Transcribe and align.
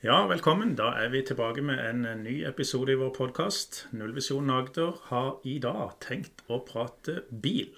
Ja, 0.00 0.26
velkommen. 0.26 0.76
Da 0.76 0.94
er 0.96 1.10
vi 1.12 1.20
tilbake 1.20 1.60
med 1.60 1.76
en 1.84 2.22
ny 2.24 2.38
episode 2.48 2.94
i 2.94 2.96
vår 2.96 3.10
podkast. 3.18 3.82
Nullvisjonen 3.92 4.48
Agder 4.54 4.94
har 5.10 5.42
i 5.44 5.58
dag 5.60 5.98
tenkt 6.00 6.40
å 6.48 6.56
prate 6.64 7.18
bil. 7.28 7.68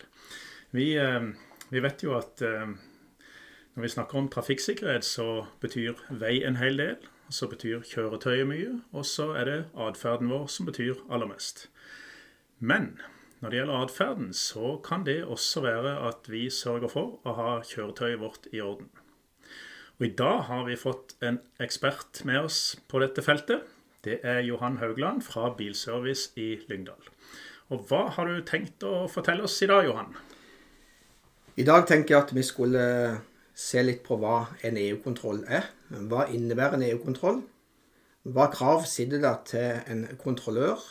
Vi, 0.70 0.92
eh, 1.02 1.26
vi 1.74 1.82
vet 1.82 2.04
jo 2.06 2.14
at 2.14 2.44
eh, 2.46 2.76
når 3.74 3.82
vi 3.82 3.90
snakker 3.96 4.20
om 4.20 4.30
trafikksikkerhet, 4.30 5.02
så 5.02 5.48
betyr 5.58 5.98
vei 6.22 6.44
en 6.46 6.60
hel 6.62 6.78
del. 6.78 7.10
Så 7.26 7.50
betyr 7.50 7.82
kjøretøyet 7.90 8.46
mye. 8.46 8.78
Og 8.94 9.02
så 9.02 9.32
er 9.34 9.50
det 9.50 9.58
atferden 9.74 10.30
vår 10.30 10.46
som 10.46 10.70
betyr 10.70 11.02
aller 11.10 11.26
mest. 11.26 11.66
Men 12.60 13.00
når 13.40 13.50
det 13.50 13.64
gjelder 13.64 13.82
atferden, 13.88 14.30
så 14.32 14.76
kan 14.86 15.02
det 15.10 15.24
også 15.24 15.66
være 15.66 15.98
at 16.06 16.30
vi 16.30 16.46
sørger 16.46 16.86
for 16.86 17.18
å 17.26 17.34
ha 17.34 17.62
kjøretøyet 17.66 18.22
vårt 18.22 18.46
i 18.54 18.62
orden. 18.62 18.94
Og 20.02 20.08
I 20.08 20.16
dag 20.18 20.40
har 20.48 20.64
vi 20.66 20.74
fått 20.74 21.12
en 21.22 21.36
ekspert 21.62 22.24
med 22.26 22.40
oss 22.48 22.56
på 22.90 22.98
dette 22.98 23.22
feltet. 23.22 23.60
Det 24.02 24.16
er 24.26 24.40
Johan 24.42 24.80
Haugland 24.80 25.22
fra 25.22 25.52
Bilservice 25.54 26.32
i 26.42 26.56
Lyngdal. 26.66 27.06
Og 27.70 27.84
Hva 27.86 28.08
har 28.16 28.26
du 28.26 28.40
tenkt 28.42 28.82
å 28.82 29.06
fortelle 29.06 29.46
oss 29.46 29.60
i 29.62 29.70
dag, 29.70 29.86
Johan? 29.86 30.10
I 31.54 31.68
dag 31.70 31.86
tenker 31.86 32.16
jeg 32.16 32.24
at 32.24 32.34
vi 32.34 32.42
skulle 32.42 32.82
se 33.54 33.86
litt 33.86 34.02
på 34.02 34.18
hva 34.18 34.48
en 34.66 34.82
EU-kontroll 34.82 35.44
er. 35.46 35.70
Hva 35.94 36.26
innebærer 36.34 36.80
en 36.80 36.88
EU-kontroll? 36.90 37.44
Hva 38.26 38.50
krav 38.50 38.82
sitter 38.90 39.22
det 39.22 39.36
til 39.54 39.82
en 39.86 40.06
kontrollør? 40.18 40.82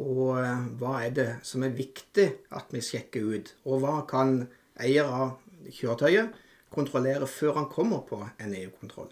Og 0.00 0.38
eh, 0.40 0.68
hva 0.80 1.02
er 1.04 1.18
det 1.20 1.32
som 1.44 1.68
er 1.68 1.76
viktig 1.76 2.30
at 2.48 2.72
vi 2.72 2.80
sjekker 2.80 3.28
ut? 3.28 3.58
Og 3.68 3.84
hva 3.84 3.98
kan 4.08 4.46
eier 4.80 5.04
av 5.04 5.36
kjøretøyet 5.68 6.46
kontrollere 6.70 7.26
før 7.26 7.56
han 7.58 7.68
kommer 7.72 8.04
på 8.06 8.20
en 8.38 8.54
EU-kontroll. 8.54 9.10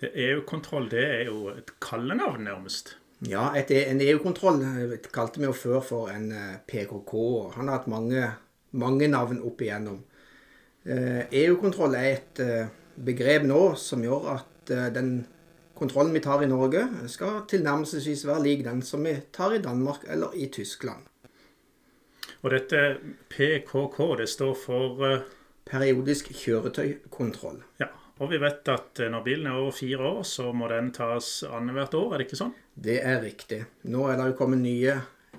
EU-kontroll 0.00 0.88
det 0.90 1.04
er 1.04 1.24
jo 1.28 1.50
et 1.52 1.74
kallenavn, 1.82 2.44
nærmest. 2.44 2.96
Ja, 3.28 3.50
et, 3.56 3.70
en 3.70 4.00
EU-kontroll 4.00 4.62
eh, 4.64 4.94
kalte 5.12 5.42
vi 5.42 5.48
jo 5.48 5.56
før 5.56 5.82
for 5.84 6.12
en 6.12 6.30
PKK, 6.32 7.02
PKK. 7.04 7.16
Han 7.58 7.68
har 7.68 7.80
hatt 7.80 7.90
mange, 7.92 8.30
mange 8.72 9.10
navn 9.12 9.42
opp 9.44 9.60
igjennom. 9.60 10.00
EU-kontroll 10.86 11.98
eh, 11.98 12.00
e 12.00 12.08
er 12.08 12.16
et 12.16 13.04
begrep 13.10 13.44
nå 13.44 13.60
som 13.76 14.02
gjør 14.04 14.32
at 14.38 14.72
den 14.94 15.26
kontrollen 15.76 16.14
vi 16.14 16.22
tar 16.24 16.42
i 16.44 16.48
Norge, 16.48 16.82
skal 17.08 17.44
tilnærmelsesvis 17.48 18.26
være 18.28 18.44
lik 18.44 18.64
den 18.66 18.82
som 18.84 19.04
vi 19.04 19.14
tar 19.32 19.54
i 19.56 19.62
Danmark 19.64 20.04
eller 20.08 20.34
i 20.36 20.48
Tyskland. 20.52 21.06
Og 22.40 22.52
dette 22.52 22.80
PKK, 23.28 23.98
det 24.20 24.28
står 24.32 24.56
for 24.56 25.04
periodisk 25.70 26.32
kjøretøykontroll. 26.34 27.62
Ja, 27.80 27.88
og 28.20 28.32
vi 28.32 28.40
vet 28.42 28.68
at 28.68 29.00
eh, 29.00 29.10
når 29.12 29.24
bilen 29.24 29.48
er 29.48 29.60
over 29.60 29.72
fire 29.74 30.02
år, 30.10 30.22
så 30.28 30.50
må 30.52 30.68
den 30.72 30.90
tas 30.96 31.40
annethvert 31.48 31.96
år, 31.96 32.12
er 32.12 32.20
det 32.20 32.28
ikke 32.28 32.40
sånn? 32.42 32.52
Det 32.74 32.98
er 33.00 33.22
riktig. 33.24 33.62
Nå 33.88 34.04
er 34.10 34.18
det 34.20 34.30
jo 34.32 34.38
kommet 34.42 34.60
nye 34.64 34.98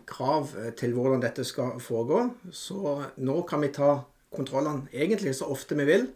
krav 0.10 0.56
eh, 0.58 0.72
til 0.78 0.96
hvordan 0.96 1.22
dette 1.24 1.46
skal 1.48 1.78
foregå. 1.84 2.24
Så 2.56 2.96
nå 3.22 3.42
kan 3.50 3.62
vi 3.62 3.74
ta 3.76 4.00
kontrollene 4.32 4.90
egentlig 4.96 5.36
så 5.38 5.52
ofte 5.52 5.78
vi 5.78 5.86
vil, 5.90 6.08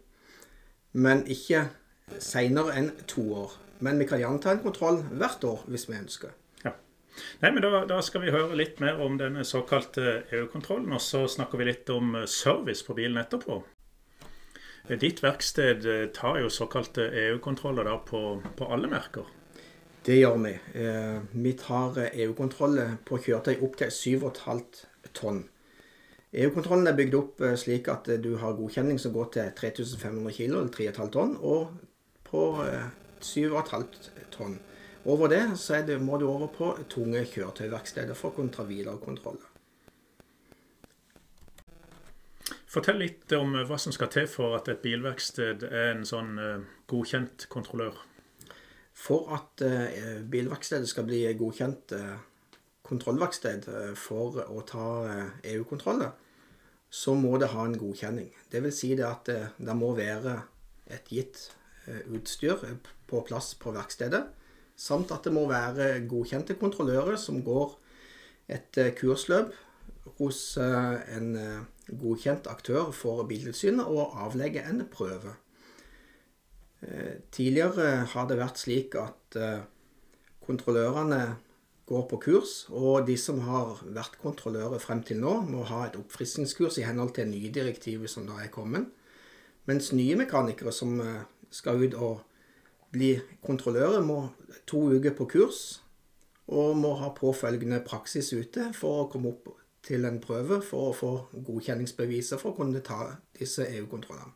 men 0.96 1.26
ikke 1.30 1.68
seinere 2.24 2.80
enn 2.80 2.90
to 3.12 3.28
år. 3.44 3.54
Men 3.84 4.00
vi 4.00 4.08
kan 4.08 4.22
gjerne 4.22 4.42
ta 4.42 4.56
en 4.56 4.64
kontroll 4.64 5.02
hvert 5.12 5.44
år 5.46 5.66
hvis 5.70 5.86
vi 5.90 6.00
ønsker. 6.00 6.34
Ja. 6.64 6.72
Nei, 7.44 7.52
men 7.52 7.62
da, 7.62 7.84
da, 7.90 8.00
skal 8.02 8.24
vi 8.24 8.34
høre 8.34 8.58
litt 8.58 8.80
mer 8.82 9.02
om 9.04 9.20
denne 9.20 9.44
såkalte 9.48 10.24
EU-kontrollen, 10.32 10.96
og 10.96 11.04
så 11.04 11.26
snakker 11.30 11.60
vi 11.60 11.70
litt 11.70 11.92
om 11.94 12.16
service 12.32 12.86
på 12.88 12.96
bilen 12.98 13.20
etterpå. 13.22 13.62
Ditt 14.88 15.24
verksted 15.24 15.86
eh, 15.86 16.08
tar 16.14 16.38
jo 16.40 16.50
såkalte 16.50 17.08
EU-kontroller 17.10 17.98
på, 18.06 18.42
på, 18.56 18.66
alle 18.70 18.88
merker? 18.88 19.26
Det 20.06 20.20
gjør 20.20 20.38
vi. 20.44 20.52
Eh, 20.78 21.18
vi 21.34 21.54
tar 21.58 21.98
EU-kontroller 22.12 23.00
på 23.06 23.18
kjøretøy 23.18 23.64
opp 23.66 23.80
til 23.80 23.90
7,5 23.90 25.10
tonn. 25.18 25.42
EU-kontrollen 26.38 26.92
er 26.92 27.00
bygd 27.00 27.18
opp 27.18 27.42
eh, 27.42 27.56
slik 27.58 27.90
at 27.90 28.12
du 28.22 28.36
har 28.38 28.54
godkjenning 28.60 29.02
som 29.02 29.16
går 29.16 29.34
til 29.34 29.50
3500 29.58 30.38
kg, 30.38 30.46
eller 30.52 30.70
3,5 30.78 31.12
tonn, 31.18 31.34
og 31.42 31.74
på 32.30 32.46
7,5 33.26 33.90
tonn. 34.38 34.60
Over 35.06 35.34
det 35.34 35.44
det, 35.90 35.98
må 36.02 36.22
du 36.22 36.30
over 36.30 36.54
på 36.54 36.72
tunge 36.90 37.26
kjøretøyverksteder 37.26 38.14
for 38.14 38.30
å 38.30 38.38
kunne 38.38 38.54
ta. 38.54 39.55
Fortell 42.76 42.98
litt 43.00 43.32
om 43.38 43.54
eh, 43.56 43.64
hva 43.64 43.78
som 43.80 43.94
skal 43.96 44.10
til 44.12 44.26
for 44.28 44.58
at 44.58 44.68
et 44.68 44.82
bilverksted 44.84 45.64
er 45.70 45.94
en 45.94 46.04
sånn 46.08 46.36
uh, 46.36 46.64
godkjent 46.92 47.46
kontrollør. 47.48 48.02
For 48.92 49.32
at 49.38 49.64
uh, 49.64 50.20
bilverkstedet 50.28 50.90
skal 50.92 51.08
bli 51.08 51.22
godkjent 51.40 51.94
kontrollverksted 52.86 53.66
for 53.98 54.36
å 54.46 54.60
ta 54.68 54.88
EU-kontroller, 55.50 56.12
så 56.94 57.16
må 57.18 57.32
det 57.42 57.50
ha 57.56 57.64
en 57.66 57.78
godkjenning. 57.82 58.28
Det 58.52 58.62
vil 58.62 58.76
si 58.76 58.92
det 58.94 59.08
at 59.08 59.32
det 59.58 59.76
må 59.76 59.90
være 59.98 60.36
et 60.94 61.10
gitt 61.10 61.48
utstyr 62.14 62.62
på 63.10 63.24
plass 63.26 63.56
på 63.58 63.74
verkstedet, 63.74 64.22
samt 64.78 65.16
at 65.16 65.26
det 65.26 65.34
må 65.34 65.48
være 65.50 66.04
godkjente 66.06 66.60
kontrollører 66.62 67.18
som 67.18 67.42
går 67.48 67.74
et 68.54 68.78
kursløp 69.02 69.58
hos 70.20 70.44
en 70.62 71.34
godkjent 71.90 72.48
aktør 72.50 72.92
for 72.96 73.24
Biltilsynet 73.30 73.86
og 73.86 74.16
avlegge 74.26 74.64
en 74.66 74.84
prøve. 74.92 75.36
Eh, 76.82 77.22
tidligere 77.32 78.06
har 78.12 78.30
det 78.30 78.40
vært 78.40 78.62
slik 78.62 78.96
at 79.00 79.38
eh, 79.40 79.64
kontrollørene 80.46 81.22
går 81.86 82.06
på 82.10 82.20
kurs, 82.22 82.54
og 82.74 83.06
de 83.08 83.16
som 83.18 83.40
har 83.46 83.80
vært 83.94 84.18
kontrollører 84.22 84.82
frem 84.82 85.04
til 85.06 85.22
nå, 85.22 85.38
må 85.46 85.66
ha 85.70 85.86
et 85.86 85.98
oppfriskningskurs 86.00 86.80
i 86.82 86.86
henhold 86.88 87.14
til 87.18 87.30
nye 87.30 87.52
direktiver 87.54 88.10
som 88.10 88.26
da 88.26 88.40
er 88.42 88.54
kommet. 88.54 88.90
Mens 89.70 89.92
nye 89.94 90.18
mekanikere 90.18 90.74
som 90.74 90.98
eh, 91.02 91.26
skal 91.54 91.82
ut 91.86 91.98
og 91.98 92.24
bli 92.96 93.16
kontrollører, 93.46 94.02
må 94.02 94.30
to 94.70 94.88
uker 94.96 95.14
på 95.18 95.30
kurs 95.38 95.64
og 96.46 96.76
må 96.78 96.94
ha 97.00 97.10
påfølgende 97.18 97.82
praksis 97.86 98.30
ute 98.34 98.70
for 98.78 99.04
å 99.04 99.08
komme 99.10 99.32
opp 99.34 99.50
til 99.86 100.06
en 100.08 100.18
prøve 100.22 100.62
for 100.66 100.90
å 100.90 100.96
få 100.98 101.12
godkjenningsbeviser 101.46 102.42
for 102.42 102.54
å 102.54 102.58
kunne 102.58 102.82
ta 102.86 103.14
disse 103.38 103.68
EU-kontrollene. 103.78 104.34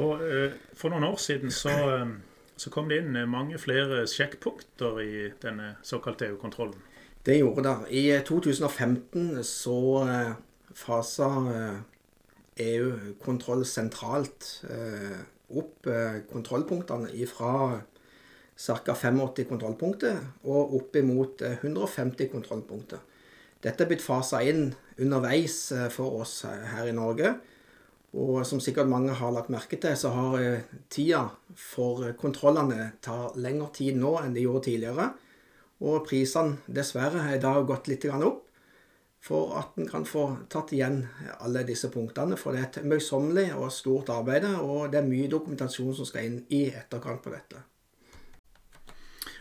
Og 0.00 0.22
eh, 0.24 0.58
For 0.76 0.92
noen 0.92 1.08
år 1.10 1.18
siden 1.20 1.52
så, 1.54 1.74
eh, 1.96 2.12
så, 2.56 2.70
kom 2.72 2.88
det 2.90 3.02
inn 3.02 3.18
mange 3.30 3.58
flere 3.60 4.04
sjekkpunkter 4.08 5.00
i 5.04 5.12
denne 5.42 5.74
såkalte 5.86 6.30
EU-kontrollen. 6.30 6.78
Det 7.26 7.36
gjorde 7.36 7.66
det. 7.66 7.76
I 8.00 8.04
2015 8.24 9.42
så 9.44 9.80
eh, 10.06 10.32
fasa 10.72 11.28
EU-kontroll 12.60 13.64
sentralt 13.66 14.46
opp 15.50 15.88
kontrollpunktene 16.30 17.26
fra 17.26 17.52
ca. 18.60 18.76
85 18.94 19.48
kontrollpunkter 19.48 20.18
og 20.44 20.74
opp 20.76 20.98
imot 21.00 21.42
150 21.42 22.28
kontrollpunkter. 22.30 23.00
Dette 23.60 23.84
er 23.84 23.90
blitt 23.90 24.04
fasa 24.04 24.40
inn 24.46 24.70
underveis 25.00 25.72
eh, 25.76 25.88
for 25.92 26.22
oss 26.22 26.42
her 26.48 26.88
i 26.88 26.96
Norge. 26.96 27.34
Og 28.10 28.40
som 28.46 28.58
sikkert 28.58 28.90
mange 28.90 29.14
har 29.14 29.30
lagt 29.34 29.52
merke 29.54 29.78
til, 29.78 29.94
så 29.96 30.10
har 30.14 30.38
eh, 30.42 30.70
tida 30.90 31.26
for 31.54 32.08
kontrollene 32.18 32.92
tar 33.04 33.36
lengre 33.38 33.70
tid 33.76 33.98
nå 34.00 34.16
enn 34.22 34.34
de 34.34 34.46
gjorde 34.46 34.66
tidligere. 34.66 35.10
Og 35.86 36.02
prisene 36.08 36.58
dessverre 36.66 37.22
har 37.28 37.42
da 37.42 37.54
gått 37.64 37.88
litt 37.88 38.08
opp 38.10 38.46
for 39.20 39.52
at 39.60 39.76
en 39.76 39.88
kan 39.88 40.06
få 40.08 40.24
tatt 40.48 40.72
igjen 40.72 41.02
alle 41.44 41.62
disse 41.68 41.90
punktene. 41.92 42.38
For 42.40 42.56
det 42.56 42.62
er 42.62 42.68
et 42.70 42.88
møysommelig 42.88 43.50
og 43.54 43.68
stort 43.72 44.08
arbeid, 44.12 44.48
og 44.58 44.90
det 44.92 45.02
er 45.02 45.08
mye 45.08 45.28
dokumentasjon 45.30 45.92
som 45.96 46.08
skal 46.08 46.26
inn 46.26 46.40
i 46.48 46.66
etterkant 46.72 47.22
på 47.24 47.32
dette. 47.34 47.60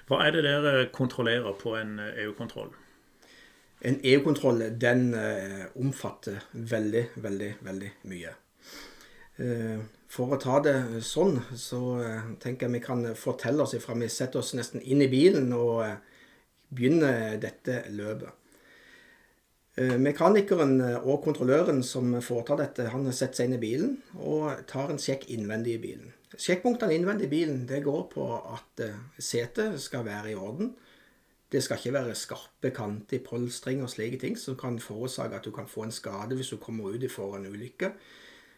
Hva 0.09 0.23
er 0.25 0.35
det 0.35 0.44
dere 0.44 0.89
kontrollerer 0.94 1.55
på 1.57 1.75
en 1.79 1.97
EU-kontroll? 2.01 2.71
En 3.79 3.99
EU-kontroll 4.03 4.63
den 4.79 5.13
eh, 5.13 5.65
omfatter 5.79 6.41
veldig, 6.51 7.05
veldig, 7.15 7.53
veldig 7.63 7.91
mye. 8.11 8.33
Eh, 9.39 9.79
for 10.11 10.35
å 10.35 10.39
ta 10.41 10.57
det 10.65 10.75
sånn, 11.05 11.39
så 11.55 11.79
eh, 12.03 12.33
tenker 12.43 12.67
jeg 12.67 12.75
vi 12.75 12.81
kan 12.83 13.05
fortelle 13.15 13.63
oss 13.63 13.77
ifra 13.77 13.95
vi 13.95 14.09
setter 14.11 14.41
oss 14.41 14.51
nesten 14.57 14.83
inn 14.83 15.05
i 15.05 15.07
bilen 15.11 15.53
og 15.55 15.85
begynner 16.75 17.39
dette 17.41 17.85
løpet. 17.95 18.35
Mekanikeren 19.79 20.73
og 21.05 21.21
kontrolløren 21.23 21.77
som 21.87 22.17
foretar 22.25 22.57
dette, 22.59 22.89
han 22.91 23.05
setter 23.15 23.37
seg 23.37 23.47
inn 23.47 23.55
i 23.55 23.61
bilen 23.61 23.93
og 24.17 24.65
tar 24.67 24.91
en 24.91 24.99
sjekk 24.99 25.23
innvendig 25.31 25.77
i 25.77 25.79
bilen. 25.85 26.09
Sjekkpunktene 26.35 26.97
innvendig 26.97 27.29
i 27.29 27.31
bilen 27.31 27.61
det 27.69 27.79
går 27.85 28.01
på 28.11 28.25
at 28.41 28.83
setet 29.23 29.79
skal 29.79 30.03
være 30.03 30.33
i 30.33 30.35
orden. 30.35 30.73
Det 31.49 31.63
skal 31.65 31.79
ikke 31.79 31.93
være 31.95 32.15
skarpe 32.15 32.69
kanter 32.75 33.17
i 33.17 33.23
polstring 33.25 33.81
og 33.81 33.89
slike 33.89 34.19
ting 34.21 34.35
som 34.37 34.57
kan 34.57 34.77
forårsake 34.79 35.39
at 35.39 35.45
du 35.45 35.51
kan 35.51 35.67
få 35.67 35.87
en 35.87 35.93
skade 35.93 36.37
hvis 36.37 36.51
du 36.53 36.57
kommer 36.61 36.93
ut 36.93 37.05
for 37.11 37.37
en 37.37 37.47
ulykke. 37.49 37.91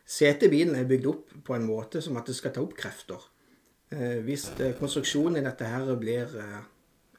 Setet 0.06 0.50
i 0.50 0.52
bilen 0.52 0.76
er 0.76 0.90
bygd 0.90 1.08
opp 1.08 1.32
på 1.48 1.56
en 1.56 1.68
måte 1.68 2.02
som 2.04 2.18
at 2.20 2.28
det 2.28 2.36
skal 2.36 2.52
ta 2.52 2.64
opp 2.66 2.76
krefter. 2.76 3.22
Eh, 3.92 4.20
hvis 4.26 4.50
eh, 4.60 4.76
konstruksjonen 4.80 5.40
i 5.40 5.46
dette 5.46 5.68
her 5.68 5.88
blir 6.00 6.36
eh, 6.40 6.62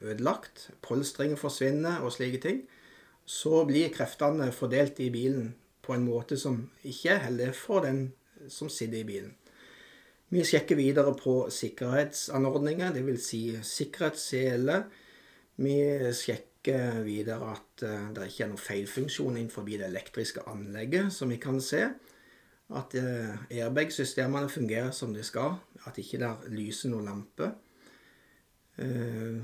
ødelagt, 0.03 0.69
polstringen 0.81 1.37
forsvinner 1.37 2.03
og 2.05 2.13
slike 2.13 2.41
ting, 2.43 2.63
så 3.25 3.63
blir 3.65 3.93
kreftene 3.93 4.51
fordelt 4.51 4.99
i 4.99 5.09
bilen 5.09 5.53
på 5.81 5.95
en 5.95 6.05
måte 6.05 6.37
som 6.37 6.67
ikke 6.83 7.15
er 7.15 7.25
heldig 7.27 7.53
for 7.55 7.85
den 7.85 8.11
som 8.51 8.69
sitter 8.69 9.01
i 9.01 9.07
bilen. 9.07 9.33
Vi 10.33 10.43
sjekker 10.45 10.75
videre 10.75 11.13
på 11.13 11.47
sikkerhetsanordninger, 11.53 12.93
dvs. 12.95 13.25
Si 13.27 13.41
sikkerhetssele. 13.63 14.79
Vi 15.61 15.75
sjekker 16.17 17.03
videre 17.05 17.51
at 17.53 17.83
det 18.15 18.29
ikke 18.29 18.45
er 18.45 18.49
noen 18.49 18.61
feilfunksjon 18.61 19.35
innenfor 19.37 19.67
det 19.67 19.83
elektriske 19.85 20.45
anlegget, 20.49 21.11
som 21.13 21.29
vi 21.29 21.37
kan 21.37 21.59
se. 21.61 21.83
At 22.73 22.95
airbag-systemene 22.95 24.49
fungerer 24.49 24.89
som 24.95 25.13
de 25.13 25.21
skal, 25.27 25.59
at 25.85 25.99
ikke 26.01 26.21
der 26.23 26.47
lyser 26.49 26.89
noen 26.89 27.11
lampe. 27.11 27.51
Eh, 28.81 29.37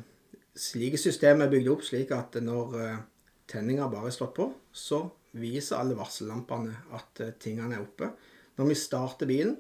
slike 0.57 0.97
systemer 0.97 1.45
er 1.45 1.53
bygd 1.53 1.69
opp 1.69 1.85
slik 1.85 2.11
at 2.15 2.39
når 2.41 2.77
eh, 2.81 3.01
tenninga 3.49 3.89
bare 3.91 4.09
er 4.09 4.15
slått 4.15 4.35
på, 4.39 4.49
så 4.73 5.03
viser 5.37 5.77
alle 5.77 5.97
varsellampene 5.97 6.73
at 6.97 7.21
eh, 7.25 7.35
tingene 7.41 7.77
er 7.77 7.85
oppe. 7.85 8.09
Når 8.57 8.71
vi 8.71 8.79
starter 8.79 9.29
bilen, 9.29 9.57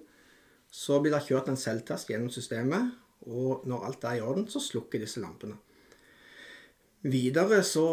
så 0.69 0.99
blir 1.01 1.13
det 1.13 1.25
kjørt 1.27 1.49
en 1.49 1.59
selvtest 1.59 2.09
gjennom 2.09 2.33
systemet, 2.33 2.93
og 3.29 3.65
når 3.69 3.85
alt 3.87 4.05
er 4.05 4.19
i 4.19 4.23
orden, 4.25 4.47
så 4.49 4.61
slukker 4.63 5.01
disse 5.01 5.21
lampene. 5.21 5.57
Videre 6.99 7.61
så 7.63 7.85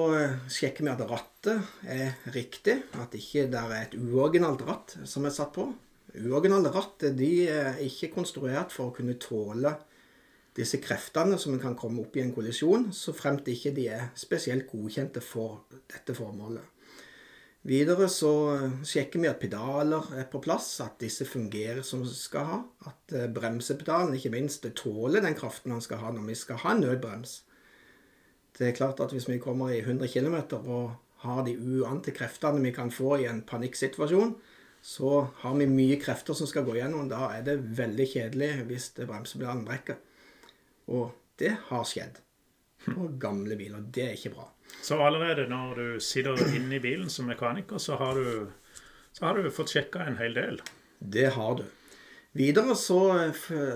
sjekker 0.50 0.82
vi 0.82 0.90
at 0.90 1.02
rattet 1.06 1.82
er 1.86 2.16
riktig, 2.34 2.80
at 2.98 3.12
ikke 3.14 3.44
det 3.52 3.60
er 3.60 3.74
et 3.78 3.98
uoriginalt 4.00 4.64
ratt 4.66 4.96
som 5.06 5.28
er 5.28 5.34
satt 5.34 5.52
på. 5.54 5.68
Uoriginale 6.16 6.72
ratt 6.74 7.04
de 7.14 7.30
er 7.46 7.78
ikke 7.86 8.10
konstruert 8.16 8.74
for 8.74 8.90
å 8.90 8.96
kunne 8.96 9.14
tåle 9.22 9.76
disse 10.56 10.80
kreftene 10.82 11.38
som 11.38 11.54
kan 11.60 11.76
komme 11.78 12.02
opp 12.02 12.16
i 12.16 12.24
en 12.24 12.32
kollisjon, 12.34 12.88
så 12.90 13.14
fremt 13.14 13.46
ikke 13.52 13.74
de 13.76 13.86
er 13.94 14.08
spesielt 14.18 14.66
godkjente 14.72 15.22
for 15.22 15.66
dette 15.70 16.16
formålet. 16.16 16.64
Videre 17.66 18.06
så 18.10 18.32
sjekker 18.86 19.22
vi 19.22 19.30
at 19.30 19.40
pedaler 19.42 20.12
er 20.18 20.26
på 20.30 20.38
plass, 20.42 20.68
at 20.82 21.00
disse 21.02 21.26
fungerer 21.26 21.82
som 21.86 22.04
de 22.06 22.14
skal 22.14 22.46
ha. 22.46 22.58
At 22.86 23.14
eh, 23.14 23.26
bremsepedalen 23.26 24.14
ikke 24.14 24.30
minst 24.34 24.66
tåler 24.78 25.24
den 25.24 25.34
kraften 25.34 25.74
han 25.74 25.82
skal 25.82 25.98
ha 26.04 26.12
når 26.14 26.28
vi 26.30 26.36
skal 26.38 26.60
ha 26.62 26.74
en 26.74 26.84
nødbrems. 26.86 27.40
Det 28.56 28.70
er 28.70 28.76
klart 28.76 29.00
at 29.04 29.12
hvis 29.12 29.28
vi 29.28 29.40
kommer 29.42 29.72
i 29.74 29.82
100 29.82 30.08
km 30.08 30.36
og 30.64 30.94
har 31.24 31.42
de 31.44 31.56
uante 31.56 32.12
kreftene 32.16 32.62
vi 32.64 32.72
kan 32.72 32.90
få 32.92 33.18
i 33.20 33.28
en 33.28 33.42
panikksituasjon, 33.44 34.34
så 34.86 35.26
har 35.42 35.56
vi 35.58 35.66
mye 35.66 35.98
krefter 36.00 36.36
som 36.38 36.48
skal 36.48 36.64
gå 36.66 36.76
gjennom. 36.78 37.08
Da 37.10 37.32
er 37.34 37.42
det 37.46 37.56
veldig 37.78 38.06
kjedelig 38.12 38.50
hvis 38.68 38.92
bremsepedalen 39.00 39.64
brekker. 39.66 39.98
Og 40.94 41.10
det 41.40 41.56
har 41.68 41.88
skjedd 41.88 42.20
på 42.86 43.08
gamle 43.20 43.58
biler. 43.58 43.82
Det 43.82 44.04
er 44.04 44.14
ikke 44.14 44.36
bra. 44.36 44.46
Så 44.82 44.98
allerede 45.02 45.48
når 45.50 45.80
du 45.80 46.00
sitter 46.02 46.38
inne 46.54 46.78
i 46.78 46.82
bilen 46.82 47.10
som 47.10 47.26
mekaniker, 47.26 47.80
så 47.82 47.98
har 48.00 48.14
du, 48.14 48.46
så 49.12 49.26
har 49.26 49.40
du 49.40 49.50
fått 49.50 49.74
sjekka 49.74 50.04
en 50.06 50.20
hel 50.20 50.36
del? 50.36 50.60
Det 50.98 51.32
har 51.34 51.58
du. 51.58 51.66
Videre 52.36 52.76
så 52.78 53.00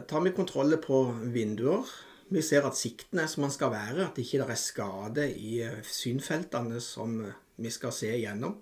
tar 0.09 0.25
vi 0.25 0.37
kontroller 0.37 0.81
på 0.85 1.03
vinduer. 1.35 1.89
Vi 2.31 2.43
ser 2.47 2.67
at 2.67 2.79
sikten 2.79 3.19
er 3.19 3.31
som 3.31 3.43
den 3.43 3.53
skal 3.55 3.73
være, 3.75 4.05
at 4.07 4.17
det 4.17 4.27
ikke 4.27 4.47
er 4.47 4.59
skade 4.59 5.27
i 5.35 5.65
synfeltene 5.83 6.79
som 6.83 7.19
vi 7.61 7.73
skal 7.75 7.95
se 7.95 8.13
igjennom. 8.15 8.55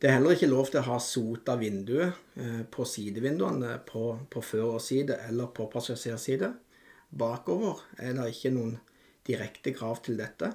Det 0.00 0.10
er 0.10 0.18
heller 0.18 0.34
ikke 0.34 0.50
lov 0.50 0.66
til 0.68 0.82
å 0.82 0.88
ha 0.88 0.96
sota 1.00 1.54
vinduet 1.56 2.18
eh, 2.36 2.64
på 2.68 2.84
sidevinduene 2.84 3.78
på, 3.86 4.02
på 4.28 4.42
førerside 4.44 5.20
eller 5.28 5.52
på 5.54 5.68
passasjerside. 5.72 6.50
Bakover 7.14 7.80
er 8.02 8.16
det 8.18 8.26
ikke 8.34 8.52
noen 8.52 8.74
direkte 9.24 9.72
krav 9.72 10.02
til 10.04 10.18
dette. 10.18 10.50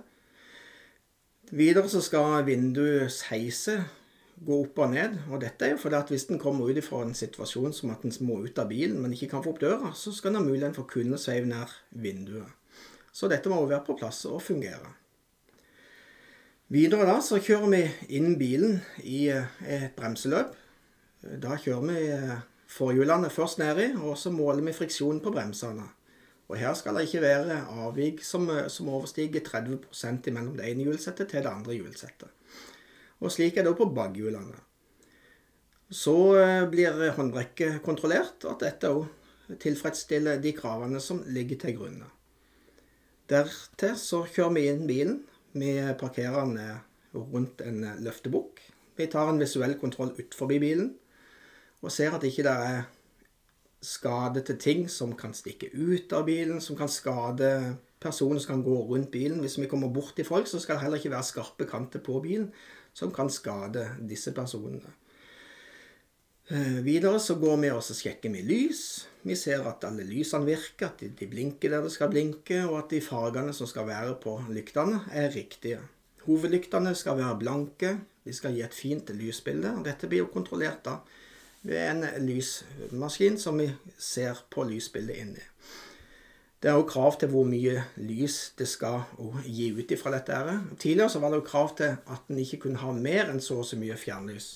Videre 1.55 1.89
så 1.89 2.03
skal 2.05 2.43
vinduets 2.45 3.23
heise 3.31 3.79
gå 4.45 4.59
opp 4.63 4.79
og 4.83 4.93
ned. 4.93 5.17
Og 5.29 5.41
dette 5.43 5.65
er 5.65 5.73
jo 5.73 5.81
fordi 5.81 5.99
at 5.99 6.13
hvis 6.13 6.27
den 6.29 6.39
kommer 6.41 6.69
ut 6.69 6.83
fra 6.85 7.01
en 7.05 7.15
situasjon 7.17 7.75
som 7.75 7.91
at 7.93 8.05
den 8.05 8.13
må 8.27 8.39
ut 8.43 8.61
av 8.61 8.69
bilen, 8.71 9.01
men 9.01 9.13
ikke 9.15 9.31
kan 9.33 9.43
få 9.45 9.53
opp 9.53 9.61
døra, 9.63 9.91
så 9.95 10.13
skal 10.15 10.33
den 10.33 10.41
ha 10.41 10.47
muligheten 10.47 10.77
for 10.77 10.87
å 10.87 10.93
kunne 10.93 11.19
sveive 11.21 11.49
nær 11.49 11.73
vinduet. 11.89 12.55
Så 13.11 13.27
dette 13.27 13.51
må 13.51 13.59
jo 13.63 13.71
være 13.71 13.85
på 13.87 13.97
plass 13.99 14.23
og 14.29 14.41
fungere. 14.45 14.95
Videre 16.69 17.07
da 17.09 17.17
så 17.25 17.39
kjører 17.41 17.71
vi 17.73 18.17
inn 18.19 18.35
bilen 18.37 18.77
i 19.01 19.23
eh, 19.33 19.47
et 19.65 19.95
bremseløp. 19.97 20.53
Da 21.41 21.57
kjører 21.57 21.87
vi 21.87 22.03
eh, 22.13 22.35
forhjulene 22.69 23.31
først 23.33 23.57
nedi, 23.57 23.89
og 23.97 24.13
så 24.21 24.29
måler 24.29 24.61
vi 24.67 24.75
friksjonen 24.77 25.23
på 25.25 25.33
bremsene. 25.33 25.87
Og 26.49 26.57
her 26.61 26.75
skal 26.77 26.97
det 26.97 27.07
ikke 27.07 27.23
være 27.25 27.57
avvik 27.87 28.21
som, 28.25 28.45
eh, 28.53 28.69
som 28.69 28.91
overstiger 28.93 29.41
30% 29.45 30.29
mellom 30.29 30.55
det 30.57 30.69
ene 30.69 30.85
hjulsettet 30.85 31.33
til 31.33 31.41
det 31.45 31.51
andre 31.51 31.79
hjulsettet. 31.79 32.29
Og 33.19 33.33
slik 33.33 33.57
er 33.57 33.65
det 33.65 33.73
også 33.73 33.85
på 33.85 33.95
bakhjulene. 33.97 34.59
Så 35.89 36.15
blir 36.69 37.09
håndbrekket 37.17 37.81
kontrollert, 37.83 38.45
at 38.45 38.61
dette 38.61 38.91
òg 38.93 39.07
tilfredsstiller 39.59 40.37
de 40.43 40.53
kravene 40.53 41.01
som 41.01 41.23
ligger 41.25 41.57
til 41.63 41.75
grunn. 41.79 42.03
Dertil 43.29 43.95
så 43.97 44.21
kjører 44.29 44.55
vi 44.55 44.67
inn 44.69 44.85
bilen 44.89 45.17
vi 45.51 45.73
parkerer 45.99 46.45
den 46.45 46.57
eh, 46.57 46.77
rundt 47.13 47.61
en 47.65 47.83
eh, 47.83 47.99
løftebukk. 48.05 48.61
Vi 48.99 49.07
tar 49.09 49.31
en 49.31 49.41
visuell 49.41 49.77
kontroll 49.79 50.13
utenfor 50.17 50.49
bilen 50.51 50.93
og 51.79 51.93
ser 51.95 52.11
at 52.11 52.25
ikke 52.27 52.43
det 52.43 52.53
er 52.53 52.81
skadete 53.79 54.57
ting 54.59 54.89
som 54.91 55.13
kan 55.15 55.31
stikke 55.33 55.69
ut 55.71 56.11
av 56.11 56.25
bilen, 56.27 56.59
som 56.59 56.75
kan 56.75 56.91
skade 56.91 57.77
personer 58.03 58.41
som 58.43 58.57
kan 58.57 58.65
gå 58.65 58.75
rundt 58.89 59.11
bilen. 59.13 59.39
Hvis 59.39 59.55
vi 59.61 59.69
kommer 59.71 59.87
bort 59.87 60.11
til 60.17 60.27
folk, 60.27 60.47
så 60.47 60.59
skal 60.59 60.75
det 60.75 60.83
heller 60.83 60.99
ikke 60.99 61.13
være 61.13 61.29
skarpe 61.29 61.67
kanter 61.69 62.03
på 62.03 62.19
bilen 62.23 62.49
som 62.93 63.13
kan 63.15 63.29
skade 63.31 63.85
disse 64.09 64.33
personene. 64.35 64.95
Eh, 66.49 66.79
videre 66.81 67.19
så 67.21 67.35
går 67.37 67.57
vi 67.61 67.69
og 67.69 67.83
sjekker 67.85 68.33
vi 68.33 68.41
lys. 68.41 68.83
Vi 69.21 69.35
ser 69.37 69.67
at 69.69 69.83
alle 69.85 70.05
lysene 70.07 70.47
virker, 70.47 70.89
at 70.89 71.03
de 71.19 71.27
blinker 71.29 71.75
der 71.75 71.85
det 71.85 71.91
skal 71.93 72.09
blinke, 72.09 72.63
og 72.65 72.77
at 72.79 72.95
de 72.95 73.01
fargene 73.05 73.53
som 73.53 73.69
skal 73.69 73.85
være 73.89 74.15
på 74.23 74.39
lyktene, 74.49 75.03
er 75.13 75.29
riktige. 75.35 75.83
Hovedlyktene 76.25 76.95
skal 76.95 77.19
være 77.19 77.37
blanke, 77.39 77.93
de 78.25 78.33
skal 78.33 78.55
gi 78.57 78.63
et 78.65 78.75
fint 78.75 79.13
lysbilde. 79.13 79.75
Dette 79.85 80.09
blir 80.09 80.23
jo 80.23 80.33
kontrollert 80.33 80.81
da 80.85 80.99
ved 81.61 81.89
en 81.89 82.25
lysmaskin 82.25 83.37
som 83.37 83.57
vi 83.59 83.67
ser 83.97 84.41
på 84.49 84.63
lysbildet 84.63 85.21
inni. 85.21 85.45
Det 86.59 86.67
er 86.67 86.75
òg 86.75 86.89
krav 86.89 87.15
til 87.15 87.29
hvor 87.31 87.45
mye 87.47 87.85
lys 88.03 88.51
det 88.59 88.67
skal 88.67 89.05
gi 89.45 89.69
ut 89.71 89.91
ifra 89.95 90.11
dette. 90.11 90.39
Tidligere 90.75 91.13
så 91.13 91.21
var 91.23 91.31
det 91.31 91.39
jo 91.39 91.47
krav 91.47 91.69
til 91.79 91.93
at 91.95 92.27
en 92.27 92.41
ikke 92.41 92.65
kunne 92.65 92.81
ha 92.81 92.91
mer 92.91 93.31
enn 93.31 93.39
så 93.43 93.61
og 93.61 93.69
så 93.69 93.79
mye 93.79 93.95
fjernlys. 93.99 94.49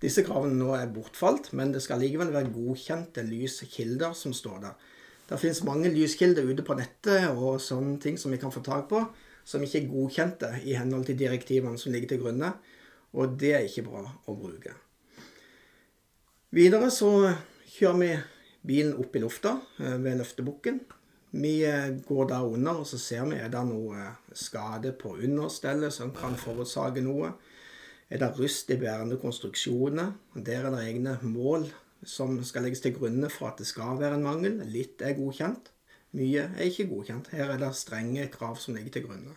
Disse 0.00 0.24
kravene 0.24 0.56
nå 0.56 0.72
er 0.76 0.92
bortfalt, 0.92 1.50
men 1.56 1.72
det 1.72 1.82
skal 1.84 2.00
likevel 2.00 2.32
være 2.32 2.52
godkjente 2.54 3.24
lyskilder 3.28 4.16
som 4.16 4.32
står 4.36 4.64
der. 4.64 4.88
Det 5.28 5.40
finnes 5.42 5.64
mange 5.66 5.92
lyskilder 5.92 6.48
ute 6.48 6.64
på 6.64 6.76
nettet 6.78 7.28
og 7.32 7.60
sånne 7.60 7.98
ting 8.00 8.16
som 8.20 8.32
vi 8.32 8.40
kan 8.40 8.52
få 8.54 8.62
tak 8.64 8.88
på, 8.88 9.02
som 9.44 9.62
ikke 9.62 9.82
er 9.82 9.92
godkjente 9.92 10.52
i 10.64 10.76
henhold 10.78 11.08
til 11.08 11.18
direktivene 11.20 11.80
som 11.80 11.92
ligger 11.92 12.14
til 12.14 12.22
grunne. 12.24 12.52
Og 13.16 13.36
det 13.40 13.54
er 13.58 13.68
ikke 13.68 13.86
bra 13.88 14.04
å 14.06 14.36
bruke. 14.36 14.72
Videre 16.56 16.88
så 16.94 17.10
kjører 17.76 18.00
vi 18.00 18.12
bilen 18.66 18.96
opp 19.02 19.16
i 19.16 19.22
lufta 19.22 19.58
eh, 19.82 19.96
ved 20.00 20.20
løftebukken. 20.20 20.80
Vi 21.30 21.64
eh, 21.66 21.90
går 22.06 22.28
da 22.30 22.40
under, 22.46 22.82
og 22.82 22.86
så 22.86 22.98
ser 22.98 23.26
vi 23.30 23.40
er 23.40 23.50
det 23.52 23.64
noe 23.68 24.12
skade 24.36 24.92
på 24.98 25.16
understellet 25.16 25.94
som 25.94 26.14
kan 26.14 26.36
forårsake 26.38 27.02
noe. 27.04 27.32
Er 28.10 28.22
det 28.22 28.36
rust 28.38 28.70
i 28.70 28.78
bærende 28.78 29.18
konstruksjoner? 29.18 30.12
Der 30.34 30.68
er 30.68 30.70
det 30.70 30.84
egne 30.86 31.16
mål 31.22 31.66
som 32.06 32.38
skal 32.44 32.66
legges 32.66 32.84
til 32.84 32.94
grunne 32.94 33.30
for 33.32 33.50
at 33.50 33.58
det 33.58 33.66
skal 33.66 33.98
være 33.98 34.20
en 34.20 34.26
mangel. 34.26 34.60
Litt 34.70 35.02
er 35.02 35.16
godkjent. 35.18 35.72
Mye 36.16 36.46
er 36.54 36.68
ikke 36.68 36.86
godkjent. 36.92 37.32
Her 37.34 37.50
er 37.56 37.60
det 37.60 37.72
strenge 37.76 38.28
krav 38.32 38.60
som 38.62 38.76
ligger 38.76 38.94
til 38.94 39.08
grunne. 39.08 39.34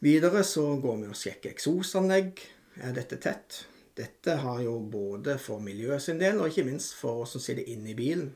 Videre 0.00 0.40
så 0.48 0.64
går 0.80 1.02
vi 1.02 1.10
og 1.12 1.18
sjekker 1.20 1.52
eksosanlegg. 1.52 2.40
Er 2.80 2.96
dette 2.96 3.20
tett? 3.20 3.64
Dette 3.98 4.38
har 4.40 4.62
jo 4.64 4.78
både 4.80 5.36
for 5.38 5.60
miljøet 5.60 6.00
sin 6.02 6.20
del, 6.20 6.40
og 6.40 6.48
ikke 6.48 6.64
minst 6.70 6.94
for 6.96 7.26
oss 7.26 7.34
som 7.36 7.42
sitter 7.44 7.68
inne 7.68 7.92
i 7.92 7.98
bilen. 7.98 8.30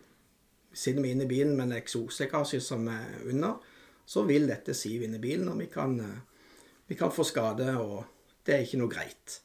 Sitter 0.75 1.03
vi 1.03 1.15
inne 1.15 1.25
i 1.25 1.31
bilen 1.31 1.55
med 1.57 1.69
en 1.69 1.79
eksoslekkasje 1.79 2.61
som 2.61 2.89
er 2.91 3.23
under, 3.31 3.61
så 4.07 4.25
vil 4.29 4.49
dette 4.51 4.75
sive 4.77 5.07
inn 5.07 5.17
i 5.17 5.23
bilen, 5.23 5.49
og 5.49 5.61
vi 5.63 5.71
kan, 5.73 5.97
vi 6.91 6.99
kan 6.99 7.13
få 7.15 7.25
skade 7.25 7.71
og 7.79 8.03
det 8.45 8.55
er 8.55 8.65
ikke 8.67 8.81
noe 8.83 8.93
greit. 8.93 9.39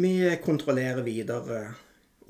Vi 0.00 0.14
kontrollerer 0.44 1.02
videre 1.04 1.62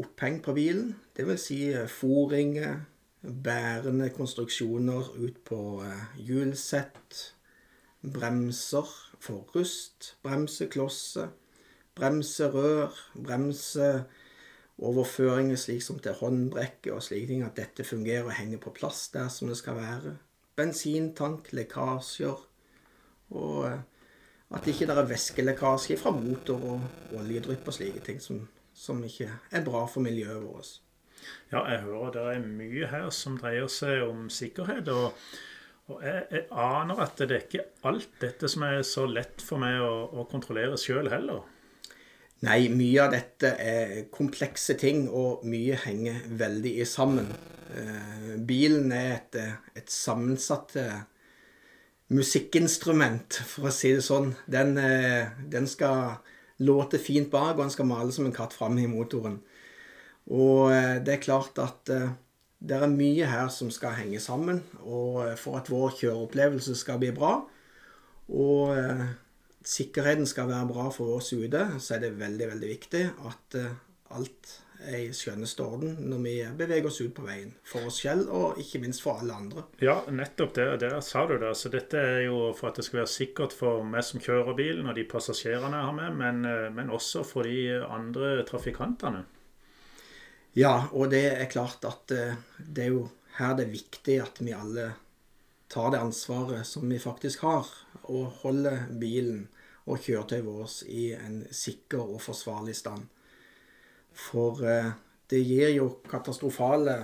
oppheng 0.00 0.40
på 0.42 0.54
bilen, 0.56 0.94
dvs. 1.16 1.42
Si 1.44 1.58
eh, 1.74 1.86
foringer, 1.90 2.80
bærende 3.20 4.08
konstruksjoner 4.14 5.12
ut 5.20 5.36
på 5.46 5.60
eh, 5.84 6.16
hjulsett, 6.24 7.20
bremser 8.00 8.88
for 9.20 9.52
rust, 9.54 10.14
bremseklosser, 10.24 11.28
bremserør, 11.94 12.96
bremseopphenger, 13.14 14.19
overføringer 14.80 15.58
slik 15.60 15.82
som 15.84 15.98
til 16.02 16.16
håndbrekket 16.16 16.92
og 16.94 17.02
slike 17.04 17.28
ting, 17.30 17.44
at 17.44 17.58
dette 17.58 17.84
fungerer 17.84 18.28
og 18.28 18.36
henger 18.38 18.62
på 18.62 18.72
plass 18.76 19.08
der 19.14 19.28
som 19.32 19.50
det 19.50 19.58
skal 19.60 19.76
være. 19.76 20.16
Bensintank, 20.56 21.52
lekkasjer, 21.56 22.46
og 23.30 23.66
eh, 23.68 23.82
at 24.50 24.66
ikke 24.66 24.88
det 24.88 24.96
er 24.98 25.10
væskelekkasje 25.10 25.98
fra 26.00 26.10
motor 26.16 26.64
og 26.74 27.18
oljedrypp 27.20 27.68
og 27.70 27.76
slike 27.76 28.02
ting 28.06 28.18
som, 28.22 28.40
som 28.74 29.04
ikke 29.06 29.28
er 29.50 29.66
bra 29.66 29.84
for 29.86 30.02
miljøet 30.02 30.42
vårt. 30.42 30.72
Ja, 31.52 31.62
jeg 31.68 31.84
hører 31.84 32.12
det 32.16 32.26
er 32.32 32.42
mye 32.48 32.88
her 32.90 33.08
som 33.14 33.36
dreier 33.38 33.68
seg 33.70 34.02
om 34.08 34.28
sikkerhet. 34.32 34.88
og 34.88 35.14
og 35.90 36.04
jeg, 36.06 36.26
jeg, 36.30 36.44
aner 36.54 37.00
at 37.02 37.18
det 37.18 37.34
er 37.34 37.44
ikke 37.44 37.64
alt 37.88 38.12
dette 38.22 38.48
som 38.50 38.62
er 38.62 38.82
så 38.86 39.06
lett 39.10 39.42
for 39.42 39.58
meg 39.58 39.80
å, 39.82 39.94
å 40.20 40.26
kontrollere 40.30 40.78
sjøl 40.78 41.10
heller. 41.10 41.42
Nei, 42.40 42.70
mye 42.72 43.02
av 43.04 43.10
dette 43.12 43.50
er 43.60 43.90
komplekse 44.12 44.76
ting, 44.80 45.04
og 45.12 45.42
mye 45.44 45.76
henger 45.82 46.22
veldig 46.40 46.72
i 46.80 46.86
sammen. 46.88 47.28
Eh, 47.76 48.36
bilen 48.48 48.94
er 48.96 49.10
et, 49.18 49.36
et 49.76 49.92
sammensatt 49.92 50.72
eh, 50.80 51.02
musikkinstrument, 52.16 53.42
for 53.44 53.68
å 53.68 53.74
si 53.74 53.92
det 53.92 54.06
sånn. 54.06 54.32
Den, 54.48 54.72
eh, 54.80 55.28
den, 55.52 55.68
skal 55.68 56.16
låte 56.64 57.02
fint 57.02 57.28
bak, 57.28 57.58
og 57.58 57.66
den 57.66 57.76
skal 57.76 57.90
male 57.92 58.16
som 58.16 58.24
en 58.24 58.34
katt 58.34 58.56
framme 58.56 58.86
i 58.86 58.90
motoren. 58.90 59.36
Og 60.32 60.72
eh, 60.72 60.96
det 61.04 61.18
er 61.18 61.24
klart 61.28 61.60
at 61.60 61.92
eh, 61.92 62.08
det 62.60 62.76
er 62.76 62.92
mye 62.92 63.28
her 63.28 63.48
som 63.52 63.70
skal 63.72 63.98
henge 64.00 64.20
sammen, 64.20 64.64
og 64.80 65.26
eh, 65.26 65.36
for 65.40 65.60
at 65.60 65.68
vår 65.68 65.92
kjøreopplevelse 66.00 66.74
skal 66.76 67.00
bli 67.04 67.12
bra, 67.16 67.36
og 68.32 68.78
eh, 68.80 69.10
sikkerheten 69.66 70.26
skal 70.26 70.48
være 70.50 70.70
bra 70.70 70.88
for 70.94 71.18
oss 71.18 71.32
ute, 71.32 71.66
så 71.78 71.96
er 71.96 72.06
det 72.06 72.18
veldig, 72.18 72.50
veldig 72.54 72.68
viktig 72.70 73.04
at 73.28 73.56
eh, 73.60 73.78
alt 74.16 74.58
er 74.80 74.96
i 75.02 75.08
skjønneste 75.12 75.60
orden 75.60 75.98
når 76.08 76.20
vi 76.24 76.34
beveger 76.56 76.88
oss 76.88 77.02
ut 77.02 77.12
på 77.16 77.26
veien. 77.26 77.50
For 77.68 77.84
oss 77.90 77.98
selv, 78.00 78.30
og 78.32 78.60
ikke 78.62 78.80
minst 78.80 79.04
for 79.04 79.20
alle 79.20 79.36
andre. 79.36 79.66
Ja, 79.84 79.98
nettopp 80.08 80.54
det. 80.56 80.68
Der 80.80 80.96
sa 81.04 81.26
du 81.28 81.36
det. 81.40 81.50
Så 81.60 81.68
dette 81.72 82.00
er 82.00 82.22
jo 82.24 82.46
for 82.56 82.70
at 82.70 82.80
det 82.80 82.86
skal 82.88 83.02
være 83.02 83.12
sikkert 83.12 83.56
for 83.56 83.84
meg 83.84 84.06
som 84.08 84.22
kjører 84.24 84.56
bilen, 84.56 84.88
og 84.88 84.96
de 84.96 85.04
passasjerene 85.04 85.76
jeg 85.76 85.90
har 85.90 85.98
med, 85.98 86.16
men, 86.22 86.72
men 86.78 86.96
også 86.96 87.26
for 87.28 87.44
de 87.44 87.76
andre 87.84 88.38
trafikantene. 88.48 89.26
Ja, 90.58 90.88
og 90.90 91.12
det 91.12 91.26
er 91.30 91.50
klart 91.50 91.84
at 91.86 92.10
eh, 92.14 92.34
det 92.58 92.88
er 92.88 92.94
jo 92.96 93.04
her 93.38 93.54
det 93.58 93.68
er 93.68 93.76
viktig 93.76 94.16
at 94.22 94.40
vi 94.42 94.54
alle 94.56 94.90
tar 95.70 95.92
det 95.94 96.00
ansvaret 96.02 96.66
som 96.66 96.88
vi 96.90 96.98
faktisk 96.98 97.44
har, 97.46 97.68
og 98.10 98.42
holder 98.42 98.88
bilen 99.00 99.46
og 99.86 100.02
kjøretøyet 100.02 100.46
vårt 100.46 100.82
i 100.90 101.10
en 101.16 101.44
sikker 101.54 102.02
og 102.02 102.20
forsvarlig 102.24 102.76
stand. 102.78 103.06
For 104.10 104.60
eh, 104.66 104.92
det 105.30 105.40
gir 105.46 105.72
jo 105.76 105.88
katastrofale 106.10 106.98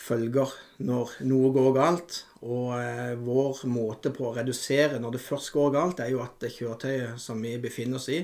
følger 0.00 0.52
når 0.86 1.16
noe 1.28 1.52
går 1.54 1.72
galt. 1.76 2.18
Og 2.40 2.74
eh, 2.78 3.16
vår 3.20 3.64
måte 3.70 4.12
på 4.14 4.30
å 4.30 4.34
redusere 4.36 5.00
når 5.00 5.16
det 5.16 5.24
først 5.24 5.52
går 5.56 5.74
galt, 5.76 6.00
er 6.00 6.14
jo 6.14 6.22
at 6.24 6.44
kjøretøyet 6.46 7.20
som 7.20 7.40
vi 7.42 7.56
befinner 7.62 8.00
oss 8.00 8.08
i, 8.12 8.22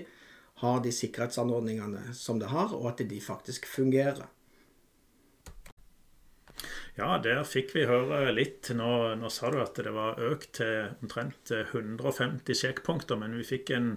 har 0.63 0.81
de 0.81 0.93
sikkerhetsanordningene 0.95 2.15
som 2.17 2.39
det 2.41 2.49
har, 2.49 2.73
og 2.73 2.89
at 2.89 3.03
de 3.05 3.19
faktisk 3.21 3.67
fungerer. 3.69 4.25
Ja, 6.97 7.19
der 7.21 7.43
fikk 7.45 7.75
vi 7.77 7.83
høre 7.85 8.31
litt. 8.33 8.71
Nå, 8.73 8.89
nå, 9.21 9.29
sa 9.29 9.51
du 9.53 9.59
at 9.61 9.77
det 9.77 9.93
var 9.93 10.17
økt 10.17 10.55
til 10.57 10.95
omtrent 11.05 11.51
150 11.53 12.57
sjekkpunkter, 12.57 13.19
men 13.21 13.35
vi 13.37 13.45
fikk 13.45 13.75
en, 13.77 13.91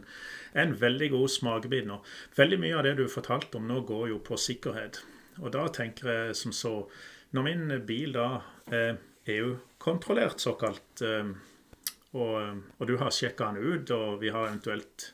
en 0.52 0.74
veldig 0.82 1.08
god 1.14 1.32
smakebit 1.32 1.88
nå. 1.88 2.02
Veldig 2.36 2.58
mye 2.60 2.76
av 2.76 2.84
det 2.84 2.98
du 3.00 3.06
fortalte 3.08 3.56
om 3.56 3.70
nå, 3.72 3.80
går 3.88 4.10
jo 4.12 4.18
på 4.20 4.36
sikkerhet. 4.36 5.00
Og 5.40 5.54
da 5.56 5.70
tenker 5.72 6.12
jeg 6.12 6.36
som 6.36 6.52
så 6.56 6.74
Når 7.32 7.44
min 7.46 7.72
bil 7.86 8.16
da 8.18 8.42
er 8.74 8.98
EU-kontrollert, 9.30 10.42
såkalt, 10.42 11.04
eh, 11.06 11.30
og, 12.18 12.64
og 12.80 12.88
du 12.90 12.96
har 12.98 13.14
sjekka 13.14 13.52
den 13.54 13.62
ut, 13.62 13.92
og 13.94 14.18
vi 14.24 14.32
har 14.34 14.48
eventuelt 14.48 15.12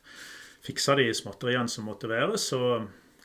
fiksa 0.64 0.96
de 0.96 1.10
småtteriene 1.14 1.70
som 1.70 1.86
måtte 1.90 2.08
være, 2.08 2.40
så 2.40 2.62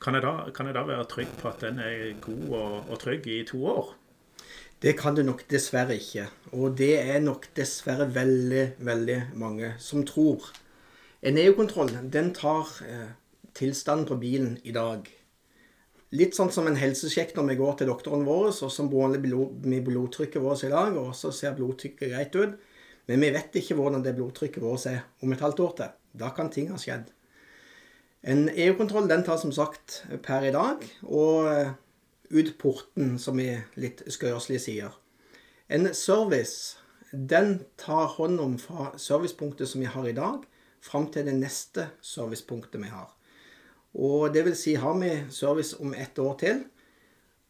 kan 0.03 0.19
jeg, 0.19 0.25
da, 0.27 0.51
kan 0.51 0.67
jeg 0.67 0.75
da 0.75 0.83
være 0.89 1.07
trygg 1.13 1.33
på 1.39 1.49
at 1.53 1.63
den 1.63 1.79
er 1.79 2.11
god 2.25 2.45
og, 2.51 2.77
og 2.91 3.01
trygg 3.05 3.31
i 3.31 3.45
to 3.47 3.63
år? 3.71 3.95
Det 4.81 4.95
kan 4.97 5.13
du 5.15 5.21
nok 5.23 5.43
dessverre 5.53 5.99
ikke. 6.01 6.25
Og 6.57 6.73
det 6.79 6.95
er 7.03 7.21
nok 7.21 7.51
dessverre 7.57 8.07
veldig, 8.15 8.65
veldig 8.81 9.19
mange 9.37 9.75
som 9.79 10.07
tror. 10.09 10.47
En 11.21 11.37
EU-kontroll 11.37 11.93
den 12.09 12.31
tar 12.33 12.71
eh, 12.87 13.11
tilstanden 13.53 14.09
på 14.09 14.17
bilen 14.23 14.55
i 14.65 14.73
dag. 14.73 15.05
Litt 16.17 16.35
sånn 16.35 16.49
som 16.51 16.67
en 16.67 16.81
helsesjekk 16.81 17.37
når 17.37 17.51
vi 17.51 17.59
går 17.61 17.77
til 17.79 17.91
doktoren 17.93 18.25
vår, 18.27 18.49
og 18.51 18.73
som 18.73 18.89
måler 18.91 19.21
med 19.21 19.85
blodtrykket 19.87 20.43
vårt 20.43 20.65
i 20.65 20.73
dag, 20.73 20.97
og 20.97 21.13
så 21.15 21.29
ser 21.31 21.55
blodtrykket 21.59 22.11
greit 22.15 22.41
ut. 22.41 22.57
Men 23.07 23.23
vi 23.27 23.31
vet 23.37 23.61
ikke 23.61 23.77
hvordan 23.77 24.03
det 24.07 24.17
blodtrykket 24.17 24.65
vårt 24.65 24.89
er 24.89 25.05
om 25.21 25.37
et 25.37 25.45
halvt 25.45 25.61
år 25.67 25.77
til. 25.77 25.93
Da 26.25 26.33
kan 26.35 26.49
ting 26.51 26.73
ha 26.73 26.81
skjedd. 26.81 27.05
En 28.25 28.49
EU-kontroll 28.49 29.07
den 29.13 29.23
tar 29.29 29.39
som 29.41 29.53
sagt 29.53 30.01
per 30.25 30.49
i 30.49 30.57
dag, 30.57 30.83
og 31.05 31.53
eh, 31.53 31.77
ut 32.31 32.57
porten, 32.59 33.19
som 33.19 33.39
vi 33.39 33.53
litt 33.81 34.05
skøyerslig 34.09 34.61
sier. 34.63 34.95
En 35.71 35.91
service 35.95 36.79
den 37.11 37.65
tar 37.79 38.07
hånd 38.17 38.41
om 38.41 38.57
fra 38.59 38.93
servicepunktet 38.99 39.69
som 39.69 39.83
vi 39.83 39.91
har 39.91 40.07
i 40.07 40.15
dag, 40.15 40.45
fram 40.81 41.09
til 41.13 41.27
det 41.27 41.35
neste 41.37 41.89
servicepunktet 42.07 42.81
vi 42.81 42.91
har. 42.93 43.11
Og 43.99 44.31
det 44.35 44.45
vil 44.47 44.55
si, 44.57 44.77
har 44.79 44.95
vi 45.01 45.11
service 45.35 45.75
om 45.83 45.95
ett 45.95 46.19
år 46.19 46.37
til, 46.39 46.63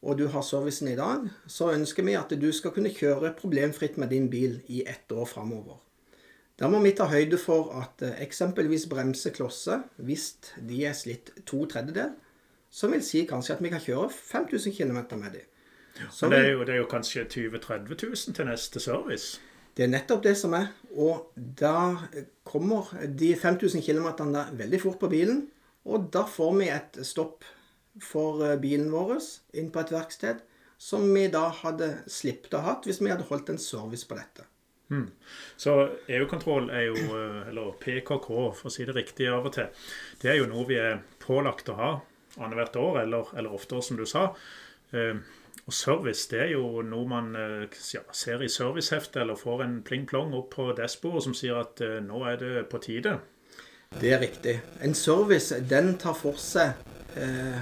og 0.01 0.17
du 0.17 0.25
har 0.33 0.41
servicen 0.41 0.89
i 0.89 0.97
dag, 0.97 1.27
så 1.45 1.69
ønsker 1.75 2.03
vi 2.03 2.17
at 2.17 2.33
du 2.33 2.49
skal 2.51 2.73
kunne 2.73 2.93
kjøre 2.93 3.35
problemfritt 3.37 3.99
med 4.01 4.09
din 4.09 4.29
bil 4.33 4.57
i 4.65 4.81
ett 4.89 5.11
år 5.13 5.29
framover. 5.29 5.77
Da 6.57 6.69
må 6.69 6.81
vi 6.81 6.93
ta 6.97 7.05
høyde 7.09 7.37
for 7.41 7.71
at 7.77 8.01
eh, 8.05 8.17
eksempelvis 8.21 8.87
bremseklosser, 8.89 9.85
hvis 9.97 10.33
de 10.57 10.83
er 10.85 10.97
slitt 10.97 11.31
to 11.49 11.63
tredjedel, 11.69 12.11
så 12.71 12.89
vil 12.91 13.03
si 13.03 13.25
kanskje 13.29 13.57
at 13.57 13.63
vi 13.63 13.71
kan 13.73 13.83
kjøre 13.83 14.09
5000 14.15 14.75
km 14.77 14.99
med 15.19 15.31
dem. 15.35 15.47
Men 16.01 16.31
det 16.31 16.39
er, 16.39 16.51
jo, 16.53 16.65
det 16.65 16.73
er 16.73 16.79
jo 16.79 16.89
kanskje 16.89 17.25
20 17.29 17.57
000-30 17.57 18.05
000 18.07 18.35
til 18.35 18.47
neste 18.47 18.79
service? 18.79 19.41
Det 19.77 19.85
er 19.85 19.91
nettopp 19.91 20.23
det 20.23 20.35
som 20.39 20.53
er. 20.55 20.71
Og 20.95 21.31
da 21.35 21.95
kommer 22.47 22.91
de 23.19 23.33
5000 23.35 23.83
km 23.83 24.07
veldig 24.57 24.81
fort 24.81 24.99
på 24.99 25.09
bilen. 25.11 25.45
Og 25.85 26.09
da 26.13 26.23
får 26.29 26.55
vi 26.59 26.69
et 26.69 27.01
stopp 27.07 27.45
for 27.99 28.43
eh, 28.45 28.57
bilen 28.61 28.91
vår 28.91 29.17
inn 29.57 29.71
på 29.71 29.81
et 29.81 29.91
verksted 29.91 30.43
som 30.81 31.03
vi 31.13 31.27
da 31.29 31.47
hadde 31.53 31.89
sluppet 32.09 32.55
å 32.57 32.63
ha 32.65 32.75
hvis 32.85 33.01
vi 33.01 33.11
hadde 33.11 33.27
holdt 33.29 33.51
en 33.53 33.59
service 33.61 34.07
på 34.07 34.17
dette. 34.17 34.45
Mm. 34.91 35.07
Så 35.59 35.73
EU-kontroll 36.11 36.69
er 36.73 36.87
jo, 36.89 36.95
eh, 37.17 37.49
eller 37.51 37.75
PKK 37.81 38.29
for 38.29 38.69
å 38.69 38.73
si 38.73 38.85
det 38.87 38.95
riktig 38.95 39.29
av 39.31 39.45
og 39.49 39.55
til, 39.55 39.69
det 40.21 40.31
er 40.31 40.39
jo 40.41 40.49
noe 40.51 40.67
vi 40.69 40.79
er 40.81 41.03
pålagt 41.21 41.69
å 41.71 41.77
ha 41.77 41.91
annethvert 42.37 42.79
år, 42.79 43.01
eller, 43.03 43.31
eller 43.37 43.53
oftere, 43.53 43.81
som 43.85 43.99
du 43.99 44.05
sa. 44.09 44.29
Eh, 44.91 45.19
og 45.61 45.73
service 45.75 46.25
det 46.31 46.39
er 46.45 46.53
jo 46.55 46.81
noe 46.85 47.07
man 47.09 47.35
eh, 47.37 47.81
ja, 47.95 48.03
ser 48.15 48.43
i 48.43 48.49
serviceheftet, 48.49 49.21
eller 49.23 49.39
får 49.39 49.65
en 49.65 49.81
pling-plong 49.87 50.35
opp 50.37 50.53
på 50.55 50.69
dashbordet 50.77 51.25
som 51.27 51.35
sier 51.37 51.61
at 51.61 51.83
nå 52.05 52.23
er 52.29 52.39
det 52.41 52.65
på 52.71 52.81
tide. 52.83 53.19
Det 53.91 54.13
er 54.15 54.23
riktig. 54.23 54.55
En 54.81 54.95
service 54.95 55.57
den 55.67 55.97
tar 55.99 56.15
for 56.15 56.39
seg 56.39 56.79
eh, 57.19 57.59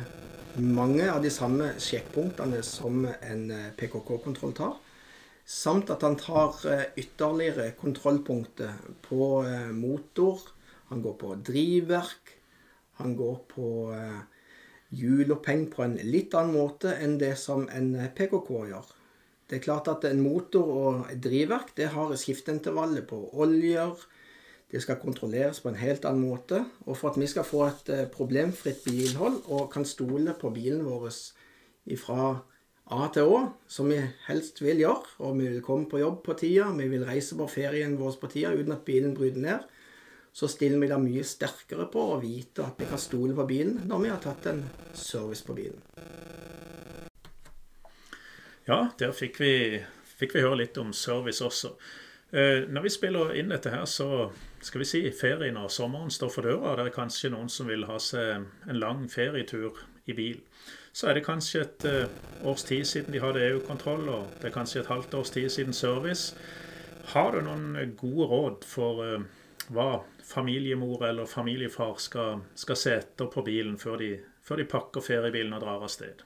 mange 0.59 1.07
av 1.09 1.23
de 1.23 1.31
samme 1.33 1.73
sjekkpunktene 1.81 2.61
som 2.65 3.01
en 3.07 3.49
PKK-kontroll 3.79 4.53
tar. 4.57 4.77
Samt 5.49 5.89
at 5.89 6.03
han 6.05 6.13
tar 6.19 6.59
eh, 6.69 6.83
ytterligere 7.01 7.71
kontrollpunkter 7.79 8.75
på 9.01 9.29
eh, 9.49 9.71
motor. 9.73 10.43
Han 10.91 11.01
går 11.01 11.15
på 11.17 11.31
drivverk. 11.47 12.35
Han 12.99 13.15
går 13.17 13.39
på 13.49 13.69
eh, 13.95 14.19
hjuloppheng 14.95 15.67
på 15.73 15.83
en 15.85 15.97
litt 16.01 16.33
annen 16.37 16.55
måte 16.57 16.95
enn 16.97 17.17
det 17.21 17.35
som 17.37 17.67
en 17.73 17.91
PKK 18.15 18.49
gjør. 18.71 18.87
Det 19.49 19.57
er 19.57 19.65
klart 19.65 19.89
at 19.89 20.05
en 20.05 20.21
motor 20.21 20.69
og 20.69 21.11
et 21.11 21.21
drivverk 21.25 21.73
det 21.77 21.89
har 21.95 22.13
skifteintervallet 22.17 23.07
på 23.09 23.17
oljer. 23.41 23.95
Det 24.69 24.81
skal 24.83 24.99
kontrolleres 25.01 25.61
på 25.63 25.71
en 25.71 25.79
helt 25.81 26.05
annen 26.05 26.27
måte. 26.29 26.61
Og 26.85 26.97
for 26.99 27.09
at 27.09 27.17
vi 27.17 27.29
skal 27.29 27.47
få 27.47 27.63
et 27.65 27.89
problemfritt 28.13 28.83
bilhold 28.85 29.41
og 29.49 29.71
kan 29.73 29.87
stole 29.89 30.35
på 30.37 30.53
bilen 30.53 30.85
vår 30.85 31.09
fra 31.97 32.29
A 32.89 33.07
til 33.13 33.29
Å, 33.29 33.39
som 33.69 33.89
vi 33.89 33.97
helst 34.27 34.61
vil 34.61 34.83
gjøre. 34.83 35.17
Og 35.25 35.35
vi 35.41 35.49
vil 35.55 35.65
komme 35.65 35.89
på 35.89 36.01
jobb 36.01 36.21
på 36.25 36.37
tida, 36.37 36.69
vi 36.77 36.85
vil 36.89 37.05
reise 37.09 37.37
på 37.37 37.49
ferien 37.49 37.97
vår 37.97 38.17
på 38.21 38.29
tida 38.29 38.53
uten 38.53 38.77
at 38.77 38.85
bilen 38.85 39.17
bryter 39.17 39.41
ned. 39.41 39.65
Så 40.39 40.47
stiller 40.47 40.79
vi 40.79 40.87
da 40.87 40.95
mye 40.95 41.19
sterkere 41.27 41.89
på 41.91 41.99
å 42.13 42.19
vite 42.21 42.63
at 42.63 42.77
vi 42.79 42.85
kan 42.87 43.01
stole 43.01 43.33
på 43.35 43.43
bilen 43.49 43.81
når 43.89 44.03
vi 44.05 44.11
har 44.13 44.19
tatt 44.23 44.45
en 44.47 44.61
service 44.95 45.43
på 45.43 45.51
bilen. 45.57 45.81
Ja, 48.63 48.85
der 49.01 49.11
fikk 49.11 49.41
vi, 49.41 49.81
fikk 50.15 50.37
vi 50.37 50.43
høre 50.45 50.61
litt 50.61 50.77
om 50.79 50.93
service 50.95 51.43
også. 51.43 51.73
Eh, 52.31 52.69
når 52.71 52.85
vi 52.85 52.91
spiller 52.93 53.33
inn 53.35 53.51
dette 53.51 53.73
her, 53.73 53.83
så 53.83 54.29
skal 54.63 54.85
vi 54.85 54.87
si 54.87 55.01
ferien 55.11 55.59
og 55.59 55.73
sommeren 55.75 56.13
står 56.13 56.31
for 56.31 56.47
døra. 56.47 56.77
Det 56.77 56.85
er 56.85 56.95
kanskje 57.01 57.33
noen 57.33 57.51
som 57.51 57.67
vil 57.67 57.83
ha 57.89 57.97
seg 57.99 58.45
en 58.69 58.79
lang 58.79 59.09
ferietur 59.11 59.81
i 60.07 60.15
bil. 60.15 60.39
Så 60.95 61.09
er 61.09 61.19
det 61.19 61.25
kanskje 61.25 61.65
et 61.65 61.87
uh, 61.89 62.47
års 62.47 62.63
tid 62.69 62.87
siden 62.87 63.11
de 63.11 63.19
hadde 63.19 63.43
EU-kontroll, 63.49 64.07
og 64.07 64.39
det 64.39 64.53
er 64.53 64.55
kanskje 64.55 64.85
et 64.85 64.93
halvt 64.93 65.19
års 65.19 65.35
tid 65.35 65.49
siden 65.51 65.75
service. 65.75 66.31
Har 67.11 67.35
du 67.35 67.43
noen 67.43 67.97
gode 67.99 68.29
råd 68.31 68.65
for 68.71 69.03
uh, 69.03 69.27
hva 69.73 70.01
familiemor 70.25 71.05
eller 71.07 71.29
familiefar 71.29 71.95
skal, 72.01 72.41
skal 72.57 72.77
se 72.77 72.95
etter 72.97 73.29
på 73.31 73.43
bilen 73.45 73.77
før 73.81 73.99
de, 74.01 74.11
før 74.45 74.61
de 74.61 74.67
pakker 74.69 75.05
feriebilen 75.05 75.53
og 75.57 75.63
drar 75.63 75.85
av 75.85 75.91
sted? 75.93 76.23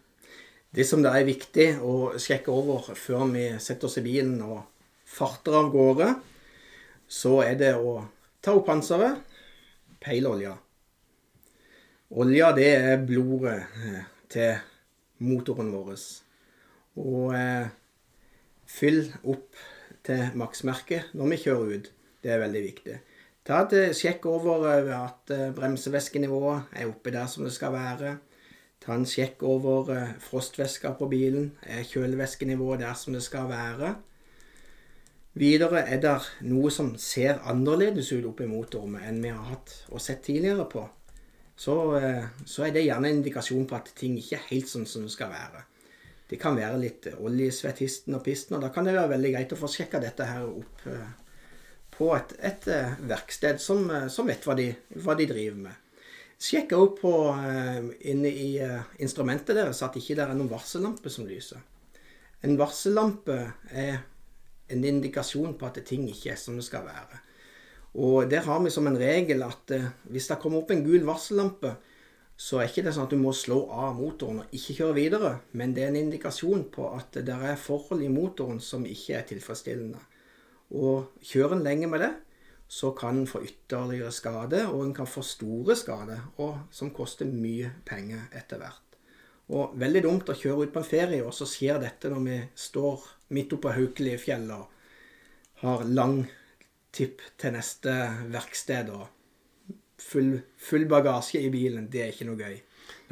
Det 0.73 0.85
som 0.89 1.03
det 1.03 1.11
er 1.13 1.27
viktig 1.27 1.67
å 1.85 2.13
sjekke 2.17 2.49
over 2.49 2.95
før 2.97 3.27
vi 3.29 3.45
setter 3.61 3.89
oss 3.89 3.99
i 4.01 4.05
bilen 4.05 4.39
og 4.41 4.63
farter 5.05 5.59
av 5.59 5.69
gårde, 5.73 6.07
så 7.05 7.41
er 7.45 7.59
det 7.59 7.75
å 7.77 7.99
ta 8.41 8.55
opp 8.57 8.65
panseret, 8.71 9.19
peile 10.01 10.31
olja. 10.31 10.55
Olja, 12.13 12.49
det 12.57 12.69
er 12.73 13.05
blodet 13.05 13.59
eh, 13.59 14.01
til 14.33 14.57
motoren 15.25 15.69
vår. 15.73 15.93
Og 17.01 17.35
eh, 17.37 17.69
fyll 18.69 19.05
opp 19.29 19.61
til 20.05 20.33
maksmerket 20.37 21.13
når 21.17 21.31
vi 21.31 21.41
kjører 21.45 21.77
ut. 21.77 21.89
Det 22.23 22.33
er 22.33 22.41
veldig 22.43 22.63
viktig. 22.65 22.97
Ta 23.47 23.63
et 23.63 23.75
eh, 23.79 23.95
sjekk 23.95 24.27
over 24.31 24.69
eh, 24.71 24.93
at 24.97 25.33
bremsevæskenivået 25.55 26.77
er 26.79 26.87
oppe 26.87 27.11
der 27.11 27.27
som 27.27 27.43
det 27.47 27.53
skal 27.55 27.75
være. 27.75 28.17
Ta 28.83 28.95
en 28.95 29.05
sjekk 29.07 29.43
over 29.47 29.93
frostvæska 30.19 30.93
på 30.99 31.07
bilen. 31.11 31.53
Er 31.63 31.83
kjølevæskenivået 31.87 32.83
der 32.83 32.93
som 32.93 33.13
det 33.13 33.23
skal 33.23 33.47
være? 33.49 33.95
Videre 35.33 35.81
er 35.89 35.97
det 35.97 36.17
noe 36.45 36.69
som 36.69 36.91
ser 37.01 37.39
annerledes 37.49 38.11
ut 38.13 38.25
oppe 38.29 38.45
i 38.45 38.49
motoren 38.49 38.99
enn 39.01 39.23
vi 39.23 39.31
har 39.33 39.47
hatt 39.49 39.71
og 39.89 40.01
sett 40.03 40.21
tidligere 40.27 40.67
på. 40.69 40.83
Så, 41.55 41.95
eh, 41.97 42.25
så, 42.45 42.67
er 42.67 42.73
det 42.73 42.85
gjerne 42.85 43.09
en 43.09 43.17
indikasjon 43.17 43.65
på 43.69 43.77
at 43.77 43.89
ting 43.97 44.17
ikke 44.19 44.37
er 44.37 44.49
helt 44.51 44.69
sånn 44.69 44.85
som 44.89 45.07
det 45.07 45.13
skal 45.13 45.31
være. 45.33 45.63
Det 46.29 46.37
kan 46.41 46.57
være 46.57 46.77
litt 46.81 47.07
oljesvett 47.17 47.81
histen 47.81 48.17
og 48.17 48.23
pisten, 48.25 48.57
og 48.57 48.61
da 48.61 48.69
kan 48.73 48.85
det 48.85 48.93
være 48.93 49.11
veldig 49.15 49.33
greit 49.35 49.53
å 49.53 49.59
få 49.59 49.69
sjekka 49.69 50.01
dette 50.01 50.27
her 50.29 50.45
opp 50.45 50.85
eh, 50.89 51.09
på 51.97 52.11
et, 52.17 52.35
et 52.39 52.67
eh, 52.71 52.95
verksted 53.09 53.61
som, 53.61 53.85
som 54.09 54.29
vet 54.29 54.45
hva 54.47 54.55
de, 54.59 54.69
hva 55.03 55.17
de, 55.19 55.27
driver 55.29 55.59
med. 55.67 55.79
Sjekka 56.43 56.75
opp 56.75 56.97
på, 56.99 57.11
inne 58.11 58.27
i 58.27 58.47
instrumentet 58.99 59.55
deres 59.55 59.79
at 59.85 59.93
ikke 59.95 60.17
det 60.17 60.25
er 60.25 60.33
noen 60.35 60.49
varsellampe 60.51 61.07
som 61.13 61.23
lyser. 61.23 61.61
En 62.43 62.57
varsellampe 62.59 63.37
er 63.71 64.01
en 64.67 64.83
indikasjon 64.83 65.53
på 65.55 65.69
at 65.69 65.79
ting 65.87 66.03
ikke 66.11 66.33
er 66.33 66.41
som 66.41 66.57
det 66.59 66.65
skal 66.67 66.83
være. 66.87 67.21
Og 67.93 68.29
der 68.29 68.45
har 68.47 68.61
vi 68.63 68.71
som 68.73 68.87
en 68.89 68.97
regel 68.97 69.43
at 69.45 69.71
eh, 69.71 69.91
hvis 70.09 70.29
det 70.31 70.39
kommer 70.41 70.63
opp 70.63 70.71
en 70.73 70.85
gul 70.85 71.03
varsellampe, 71.05 71.75
så 72.35 72.59
er 72.59 72.71
ikke 72.71 72.87
det 72.87 72.95
sånn 72.95 73.05
at 73.05 73.13
du 73.13 73.19
må 73.21 73.31
slå 73.37 73.59
av 73.69 73.93
motoren 73.99 74.41
og 74.41 74.55
ikke 74.57 74.79
kjøre 74.79 74.95
videre, 74.97 75.33
men 75.53 75.75
det 75.75 75.83
er 75.85 75.91
en 75.91 75.99
indikasjon 76.01 76.65
på 76.73 76.87
at 76.95 77.19
det 77.21 77.35
er 77.35 77.59
forhold 77.61 78.01
i 78.01 78.09
motoren 78.09 78.57
som 78.63 78.87
ikke 78.89 79.19
er 79.19 79.27
tilfredsstillende. 79.29 80.01
Og 80.73 81.13
kjører 81.21 81.57
en 81.57 81.65
lenge 81.65 81.89
med 81.89 82.01
det, 82.01 82.13
så 82.67 82.91
kan 82.97 83.19
en 83.19 83.29
få 83.29 83.43
ytterligere 83.45 84.11
skade, 84.11 84.63
og 84.71 84.81
en 84.85 84.93
kan 84.97 85.09
få 85.09 85.21
store 85.21 85.75
skader, 85.77 86.23
som 86.73 86.93
koster 86.95 87.29
mye 87.29 87.69
penger 87.85 88.25
etter 88.33 88.61
hvert. 88.61 88.97
Og 89.53 89.75
veldig 89.77 90.01
dumt 90.05 90.31
å 90.31 90.37
kjøre 90.37 90.65
ut 90.65 90.73
på 90.73 90.81
en 90.81 90.87
ferie, 90.87 91.21
og 91.21 91.35
så 91.35 91.45
skjer 91.49 91.81
dette 91.83 92.09
når 92.09 92.23
vi 92.25 92.37
står 92.57 93.03
midt 93.35 93.53
oppe 93.53 93.67
på 93.67 93.75
Haukelifjellet 93.77 94.55
og 94.55 95.63
har 95.63 95.83
lang 95.87 96.23
tipp 96.93 97.21
til 97.39 97.53
neste 97.55 97.93
verksted 98.33 98.89
og 98.93 99.73
full, 100.01 100.37
full, 100.57 100.87
bagasje 100.89 101.41
i 101.41 101.51
bilen. 101.53 101.89
Det 101.91 102.01
er 102.01 102.13
ikke 102.13 102.27
noe 102.27 102.39
gøy. 102.39 102.57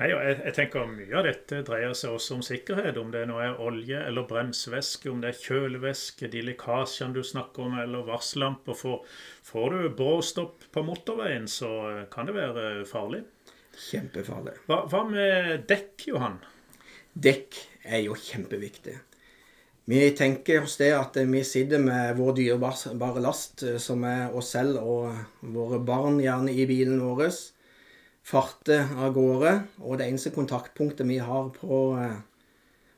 Nei, 0.01 0.07
jeg, 0.09 0.37
jeg, 0.39 0.53
tenker 0.57 0.87
Mye 0.89 1.17
av 1.19 1.27
dette 1.27 1.59
dreier 1.67 1.91
seg 1.93 2.15
også 2.15 2.39
om 2.39 2.39
sikkerhet. 2.41 2.95
Om 2.97 3.11
det 3.13 3.19
nå 3.29 3.35
er 3.37 3.59
olje 3.61 3.99
eller 4.01 4.25
bremsevæske, 4.25 5.11
om 5.11 5.19
det 5.21 5.29
er 5.29 5.43
kjølevæske, 5.43 6.29
de 6.33 6.41
lekkasjene 6.47 7.13
du 7.13 7.21
snakker 7.21 7.67
om, 7.67 7.75
eller 7.83 8.07
varsellamper. 8.07 8.77
For, 8.79 9.05
får 9.45 9.75
du 9.75 9.85
bråstopp 9.99 10.65
på 10.73 10.85
motorveien, 10.87 11.45
så 11.45 11.69
kan 12.09 12.25
det 12.25 12.33
være 12.39 12.65
farlig. 12.89 13.21
Kjempefarlig. 13.77 14.57
Hva, 14.65 14.81
hva 14.89 15.05
med 15.05 15.69
dekk, 15.69 16.09
Johan? 16.09 16.41
Dekk 17.13 17.61
er 17.85 18.01
jo 18.07 18.17
kjempeviktig. 18.17 18.97
Vi 19.91 20.03
tenker 20.17 20.65
oss 20.65 20.81
det 20.81 20.95
at 20.97 21.21
vi 21.29 21.45
sitter 21.45 21.81
med 21.81 22.17
vår 22.17 22.39
dyrebare 22.41 23.21
last, 23.21 23.61
eh, 23.69 23.77
som 23.77 24.01
er 24.09 24.33
oss 24.33 24.55
selv 24.57 24.81
og 24.81 25.45
våre 25.45 25.77
barn 25.85 26.17
gjerne 26.25 26.57
i 26.57 26.65
bilen 26.65 27.05
vår. 27.05 27.29
Farter 28.31 28.87
av 28.95 29.11
gårde. 29.15 29.53
Og 29.83 29.99
det 29.99 30.07
eneste 30.07 30.31
kontaktpunktet 30.35 31.07
vi 31.09 31.19
har 31.19 31.49
på, 31.55 31.81
eh, 31.99 32.19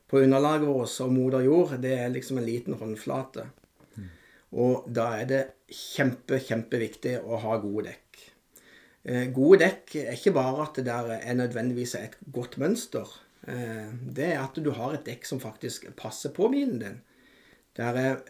på 0.07 0.21
underlaget 0.21 0.69
vårt 0.69 0.99
og 1.01 1.11
moder 1.11 1.41
jord, 1.47 1.77
det 1.81 1.97
er 1.97 2.13
liksom 2.13 2.37
en 2.37 2.45
liten 2.45 2.77
håndflate. 2.77 3.47
Mm. 3.97 4.09
Og 4.51 4.85
da 4.93 5.07
er 5.17 5.25
det 5.25 5.43
kjempe, 5.73 6.37
kjempeviktig 6.37 7.17
å 7.25 7.41
ha 7.41 7.57
gode 7.57 7.89
dekk. 7.89 8.29
Eh, 9.03 9.25
gode 9.35 9.63
dekk 9.65 9.95
er 10.03 10.13
ikke 10.13 10.35
bare 10.37 10.67
at 10.67 10.77
det 10.79 10.85
der 10.85 11.09
er 11.17 11.35
nødvendigvis 11.35 11.95
et 11.99 12.17
godt 12.31 12.59
mønster. 12.61 13.09
Eh, 13.47 13.89
det 13.91 14.29
er 14.35 14.43
at 14.43 14.55
du 14.55 14.71
har 14.71 14.93
et 14.93 15.05
dekk 15.05 15.25
som 15.25 15.41
faktisk 15.43 15.89
passer 15.99 16.29
på 16.29 16.47
bilen 16.53 16.79
din. 16.79 17.01
Der 17.75 17.97
er, 17.97 18.21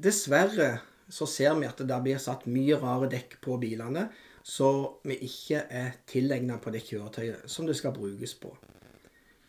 dessverre 0.00 0.78
så 1.12 1.26
ser 1.28 1.58
vi 1.58 1.66
at 1.68 1.82
det 1.84 1.98
blir 2.04 2.22
satt 2.22 2.46
mye 2.48 2.78
rare 2.80 3.10
dekk 3.12 3.40
på 3.44 3.58
bilene 3.60 4.06
så 4.42 4.68
vi 5.06 5.16
ikke 5.26 5.64
er 5.70 5.96
tilegna 6.08 6.58
på 6.62 6.72
det 6.74 6.82
kjøretøyet 6.86 7.48
som 7.50 7.68
det 7.68 7.76
skal 7.78 7.94
brukes 7.96 8.34
på. 8.42 8.52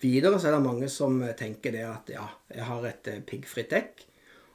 Videre 0.03 0.39
så 0.39 0.49
er 0.49 0.57
det 0.57 0.65
mange 0.65 0.89
som 0.91 1.21
tenker 1.39 1.73
det 1.73 1.85
at 1.87 2.11
ja, 2.11 2.25
jeg 2.51 2.67
har 2.67 2.89
et 2.89 3.07
eh, 3.11 3.21
piggfritt 3.23 3.71
dekk. 3.71 4.03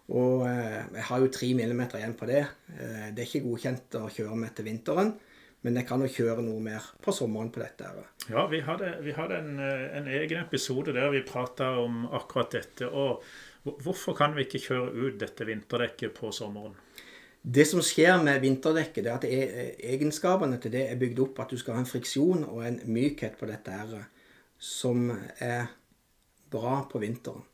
Og 0.09 0.45
eh, 0.49 0.83
jeg 0.99 1.07
har 1.09 1.25
jo 1.25 1.33
3 1.33 1.49
mm 1.57 1.83
igjen 1.87 2.15
på 2.17 2.29
det. 2.29 2.45
Det 2.69 3.23
er 3.23 3.27
ikke 3.27 3.47
godkjent 3.47 3.97
å 4.01 4.07
kjøre 4.13 4.37
med 4.37 4.55
til 4.57 4.69
vinteren. 4.69 5.15
Men 5.67 5.81
jeg 5.81 5.89
kan 5.89 6.03
jo 6.05 6.11
kjøre 6.13 6.43
noe 6.47 6.61
mer 6.63 6.85
på 7.03 7.13
sommeren 7.15 7.51
på 7.51 7.63
dette. 7.63 7.89
Ja, 8.31 8.45
vi 8.51 8.61
hadde, 8.63 8.93
vi 9.03 9.15
hadde 9.17 9.41
en, 9.43 9.57
en, 9.59 10.07
egen 10.21 10.45
episode 10.45 10.95
der 10.95 11.11
vi 11.11 11.25
prata 11.27 11.73
om 11.83 12.05
akkurat 12.15 12.55
dette. 12.55 12.87
Og 12.87 13.25
hvorfor 13.83 14.15
kan 14.19 14.37
vi 14.37 14.47
ikke 14.47 14.63
kjøre 14.69 14.93
ut 14.95 15.19
dette 15.19 15.49
vinterdekket 15.49 16.15
på 16.15 16.31
sommeren? 16.35 16.77
Det 17.49 17.65
som 17.65 17.81
skjer 17.85 18.19
med 18.21 18.43
vinterdekket, 18.45 19.05
det 19.05 19.11
er 19.11 19.17
at 19.17 19.25
e, 19.25 19.69
egenskapene 19.95 20.59
til 20.61 20.75
det 20.75 20.85
er 20.91 20.99
bygd 21.01 21.23
opp 21.25 21.39
at 21.41 21.53
du 21.53 21.61
skal 21.61 21.79
ha 21.79 21.81
en 21.83 21.89
friksjon 21.89 22.45
og 22.45 22.61
en 22.67 22.81
mykhet 22.93 23.39
på 23.41 23.49
dette 23.49 23.73
her 23.73 24.03
som 24.61 25.07
er 25.41 25.71
bra 26.53 26.83
på 26.91 27.01
vinteren. 27.01 27.47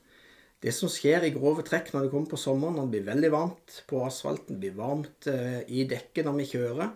Det 0.64 0.72
som 0.72 0.88
skjer 0.88 1.26
i 1.28 1.34
grove 1.34 1.62
trekk 1.66 1.92
når 1.92 2.06
det 2.06 2.10
kommer 2.14 2.30
på 2.32 2.40
sommeren, 2.40 2.78
når 2.78 2.86
det 2.86 2.94
blir 2.94 3.08
veldig 3.10 3.30
varmt 3.34 3.74
på 3.90 4.00
asfalten, 4.06 4.58
blir 4.62 4.74
varmt 4.78 5.28
eh, 5.30 5.60
i 5.68 5.84
dekket 5.90 6.24
når 6.24 6.38
vi 6.40 6.48
kjører, 6.54 6.94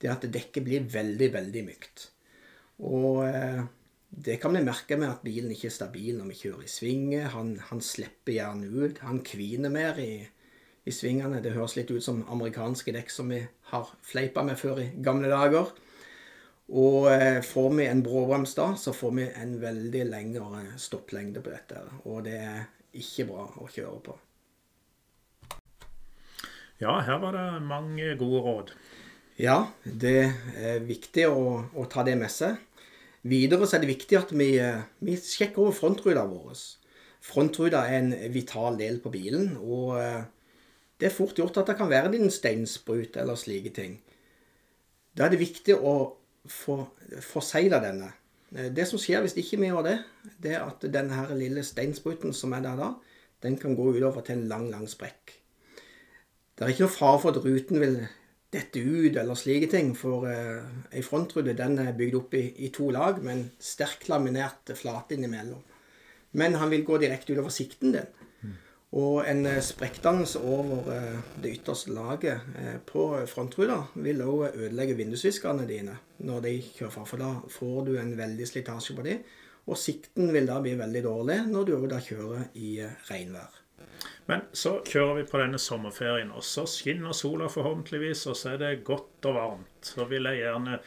det 0.00 0.08
er 0.08 0.14
at 0.14 0.24
dekket 0.32 0.64
blir 0.64 0.86
veldig, 0.88 1.28
veldig 1.34 1.64
mykt. 1.66 2.06
Og 2.88 3.20
eh, 3.28 3.60
det 4.10 4.40
kan 4.40 4.56
vi 4.56 4.64
merke 4.64 4.96
med 4.98 5.12
at 5.12 5.22
bilen 5.22 5.52
ikke 5.52 5.68
er 5.68 5.76
stabil 5.76 6.16
når 6.16 6.32
vi 6.32 6.38
kjører 6.40 6.64
i 6.64 6.72
svinger. 6.72 7.28
Han, 7.36 7.52
han 7.68 7.84
slipper 7.84 8.34
gjerne 8.38 8.72
ut. 8.72 9.02
Han 9.04 9.20
kviner 9.26 9.70
mer 9.74 10.00
i, 10.02 10.14
i, 10.84 10.94
svingene. 10.94 11.42
Det 11.42 11.54
høres 11.56 11.76
litt 11.78 11.90
ut 11.92 12.04
som 12.04 12.24
amerikanske 12.30 12.94
dekk 12.96 13.12
som 13.12 13.30
vi 13.32 13.40
har 13.72 13.92
fleipa 14.06 14.44
med 14.46 14.58
før 14.60 14.82
i 14.84 14.90
gamle 15.04 15.30
dager. 15.32 15.72
Og 16.70 17.10
eh, 17.10 17.40
får 17.42 17.70
vi 17.74 17.86
en 17.90 18.02
bråbrems 18.06 18.54
da, 18.54 18.72
så 18.78 18.94
får 18.94 19.14
vi 19.16 19.28
en 19.42 19.56
veldig 19.62 20.04
lengre 20.06 20.64
stopplengde 20.78 21.42
på 21.42 21.50
dette. 21.50 21.82
Og 22.06 22.22
det 22.28 22.38
er 22.38 22.66
ikke 23.00 23.26
bra 23.30 23.46
å 23.58 23.66
kjøre 23.70 24.00
på. 24.06 24.16
Ja, 26.80 26.94
her 27.04 27.18
var 27.20 27.36
det 27.36 27.60
mange 27.66 28.14
gode 28.16 28.40
råd. 28.46 28.74
Ja, 29.40 29.58
det 29.84 30.30
er 30.56 30.82
viktig 30.84 31.26
å, 31.28 31.64
å, 31.74 31.86
ta 31.90 32.04
det 32.06 32.14
med 32.20 32.32
seg. 32.32 32.56
Videre 33.28 33.66
så 33.68 33.76
er 33.76 33.82
det 33.82 33.90
viktig 33.90 34.16
at 34.16 34.32
vi, 34.32 34.54
eh, 34.62 34.86
vi 35.04 35.18
sjekker 35.18 35.64
over 35.64 35.76
frontruta 35.76 36.22
vår. 36.28 36.62
Frontruta 37.24 37.82
er 37.88 37.98
en 37.98 38.14
vital 38.32 38.78
del 38.80 39.00
på 39.02 39.12
bilen, 39.12 39.52
og 39.60 39.98
eh, 40.00 40.22
det 41.00 41.08
er 41.08 41.14
fort 41.14 41.38
gjort 41.38 41.56
at 41.60 41.72
det 41.72 41.78
kan 41.78 41.90
være 41.90 42.12
din 42.12 42.30
steinsprut 42.32 43.16
eller 43.16 43.38
slike 43.40 43.72
ting. 43.76 43.98
Da 45.16 45.26
er 45.26 45.32
det 45.32 45.40
viktig 45.40 45.76
å 45.76 45.94
forsegle 46.46 47.80
denne. 47.82 48.12
Eh, 48.54 48.70
det 48.74 48.86
som 48.88 49.00
skjer 49.00 49.24
hvis 49.24 49.36
ikke 49.40 49.60
vi 49.60 49.70
gjør 49.70 49.86
det, 49.86 49.96
det 50.42 50.54
er 50.56 50.64
at 50.66 50.84
denne 50.92 51.16
her 51.16 51.34
lille 51.38 51.64
steinspruten 51.66 52.34
som 52.36 52.54
er 52.56 52.64
der 52.66 52.78
da, 52.80 52.94
den 53.40 53.56
kan 53.60 53.76
gå 53.76 53.92
utover 53.96 54.24
til 54.26 54.38
en 54.38 54.48
lang, 54.50 54.68
lang 54.72 54.88
sprekk. 54.90 55.36
Det 56.54 56.66
er 56.66 56.74
ikke 56.74 56.84
noe 56.84 56.92
fare 56.92 57.20
for 57.22 57.32
at 57.32 57.44
ruten 57.44 57.80
vil 57.80 58.00
dette 58.52 58.82
ut 58.82 59.16
eller 59.16 59.38
slike 59.38 59.70
ting. 59.72 59.94
For 59.96 60.26
eh, 60.28 60.60
ei 60.92 61.04
frontrute 61.06 61.56
den 61.56 61.78
er 61.80 61.96
bygd 61.96 62.18
opp 62.18 62.36
i, 62.36 62.44
i, 62.60 62.68
to 62.74 62.90
lag 62.92 63.22
med 63.24 63.36
en 63.36 63.44
sterkt 63.62 64.10
laminert 64.12 64.74
flate 64.76 65.16
innimellom. 65.16 65.62
Men 66.36 66.58
han 66.60 66.70
vil 66.70 66.84
gå 66.86 67.00
direkte 67.02 67.34
utover 67.34 67.54
sikten 67.54 67.96
din. 67.96 68.10
Og 68.98 69.22
en 69.22 69.44
eh, 69.46 69.60
sprekkdannelse 69.62 70.40
over 70.42 70.88
eh, 70.90 71.18
det 71.42 71.52
ytterste 71.60 71.92
laget 71.94 72.40
eh, 72.58 72.78
på 72.86 73.04
frontruta 73.30 73.84
vil 73.94 74.22
òg 74.24 74.56
ødelegge 74.56 74.96
vindusviskerne 74.98 75.66
dine 75.68 75.94
når 76.26 76.40
de 76.46 76.56
kjører 76.64 76.94
fra. 76.96 77.04
For 77.06 77.22
da 77.22 77.30
får 77.54 77.84
du 77.86 77.92
en 78.00 78.16
veldig 78.18 78.48
slitasje 78.50 78.96
på 78.98 79.06
dem. 79.06 79.22
Og 79.70 79.78
sikten 79.78 80.32
vil 80.34 80.48
da 80.48 80.58
bli 80.62 80.74
veldig 80.78 81.02
dårlig 81.06 81.36
når 81.46 81.68
du 81.68 81.74
da 81.90 82.00
kjører 82.02 82.48
i 82.58 82.80
regnvær. 83.10 83.60
Men 84.26 84.42
så 84.56 84.78
kjører 84.86 85.20
vi 85.20 85.26
på 85.28 85.38
denne 85.40 85.58
sommerferien, 85.58 86.30
og 86.34 86.42
så 86.46 86.64
skinner 86.70 87.14
sola 87.16 87.48
forhåpentligvis, 87.50 88.24
og 88.30 88.38
så 88.38 88.54
er 88.54 88.60
det 88.62 88.84
godt 88.86 89.26
og 89.28 89.36
varmt. 89.36 89.90
Så 89.92 90.06
vil 90.10 90.26
jeg 90.30 90.42
gjerne 90.42 90.78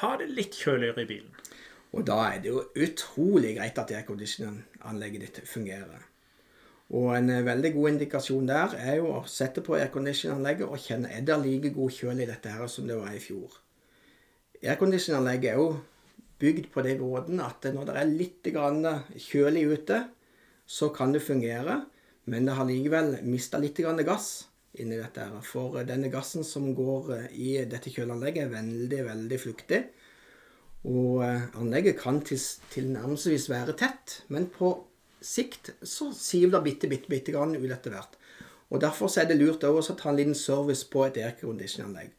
ha 0.00 0.12
det 0.20 0.30
litt 0.32 0.56
kjøligere 0.56 1.04
i 1.04 1.08
bilen. 1.08 1.42
Og 1.92 2.06
da 2.08 2.18
er 2.30 2.40
det 2.40 2.52
jo 2.52 2.64
utrolig 2.72 3.56
greit 3.58 3.80
at 3.80 3.92
aircondition-anlegget 3.98 5.26
ditt 5.26 5.42
fungerer. 5.48 6.11
Og 6.92 7.14
en 7.16 7.30
eh, 7.32 7.44
veldig 7.44 7.72
god 7.76 7.94
indikasjon 7.94 8.48
der 8.48 8.74
er 8.76 8.98
jo 9.00 9.14
å 9.14 9.22
sette 9.30 9.64
på 9.64 9.78
aircondition-anlegget 9.78 10.68
og 10.68 10.80
kjenne 10.82 11.12
er 11.12 11.24
det 11.24 11.38
like 11.40 11.72
god 11.72 11.94
kjøl 11.96 12.20
i 12.20 12.28
dette 12.28 12.52
her 12.52 12.68
som 12.68 12.88
det 12.88 12.98
var 12.98 13.14
i 13.16 13.22
fjor. 13.22 13.54
Aircondition-anlegget 14.60 15.54
er 15.54 15.60
jo 15.60 15.70
bygd 16.42 16.68
på 16.74 16.84
den 16.84 17.00
måten 17.00 17.40
at 17.40 17.64
når 17.72 17.88
det 17.88 17.96
er 17.96 18.12
litt 18.12 18.50
kjølig 19.24 19.64
ute, 19.72 20.02
så 20.66 20.90
kan 20.94 21.14
det 21.14 21.24
fungere. 21.24 21.82
Men 22.30 22.46
det 22.46 22.54
har 22.54 22.68
likevel 22.68 23.16
mista 23.26 23.58
litt 23.58 23.80
gass 24.06 24.48
inni 24.78 24.96
dette. 24.96 25.20
her, 25.20 25.40
For 25.42 25.82
denne 25.84 26.10
gassen 26.10 26.44
som 26.44 26.74
går 26.74 27.30
i 27.32 27.64
dette 27.64 27.90
kjøleanlegget, 27.90 28.44
er 28.44 28.54
veldig, 28.60 29.04
veldig 29.08 29.40
fluktig. 29.40 29.82
Og 30.84 31.22
eh, 31.24 31.48
anlegget 31.56 32.00
kan 32.00 32.20
tilnærmelsesvis 32.20 33.48
være 33.50 33.76
tett, 33.78 34.22
men 34.28 34.48
på 34.50 34.74
sikt 35.26 35.72
så 35.82 36.10
siver 36.16 36.56
det 36.56 36.64
bitte, 36.66 36.90
bitte, 36.90 37.10
bitte 37.10 37.34
grann 37.34 37.56
ut 37.56 37.70
etter 37.70 37.94
hvert. 37.94 38.18
Og 38.72 38.80
Derfor 38.80 39.12
er 39.20 39.28
det 39.28 39.36
lurt 39.36 39.64
å 39.68 39.80
ta 39.82 40.10
en 40.10 40.16
liten 40.16 40.36
service 40.38 40.86
på 40.88 41.04
et 41.04 41.18
aircondition-anlegg. 41.20 42.12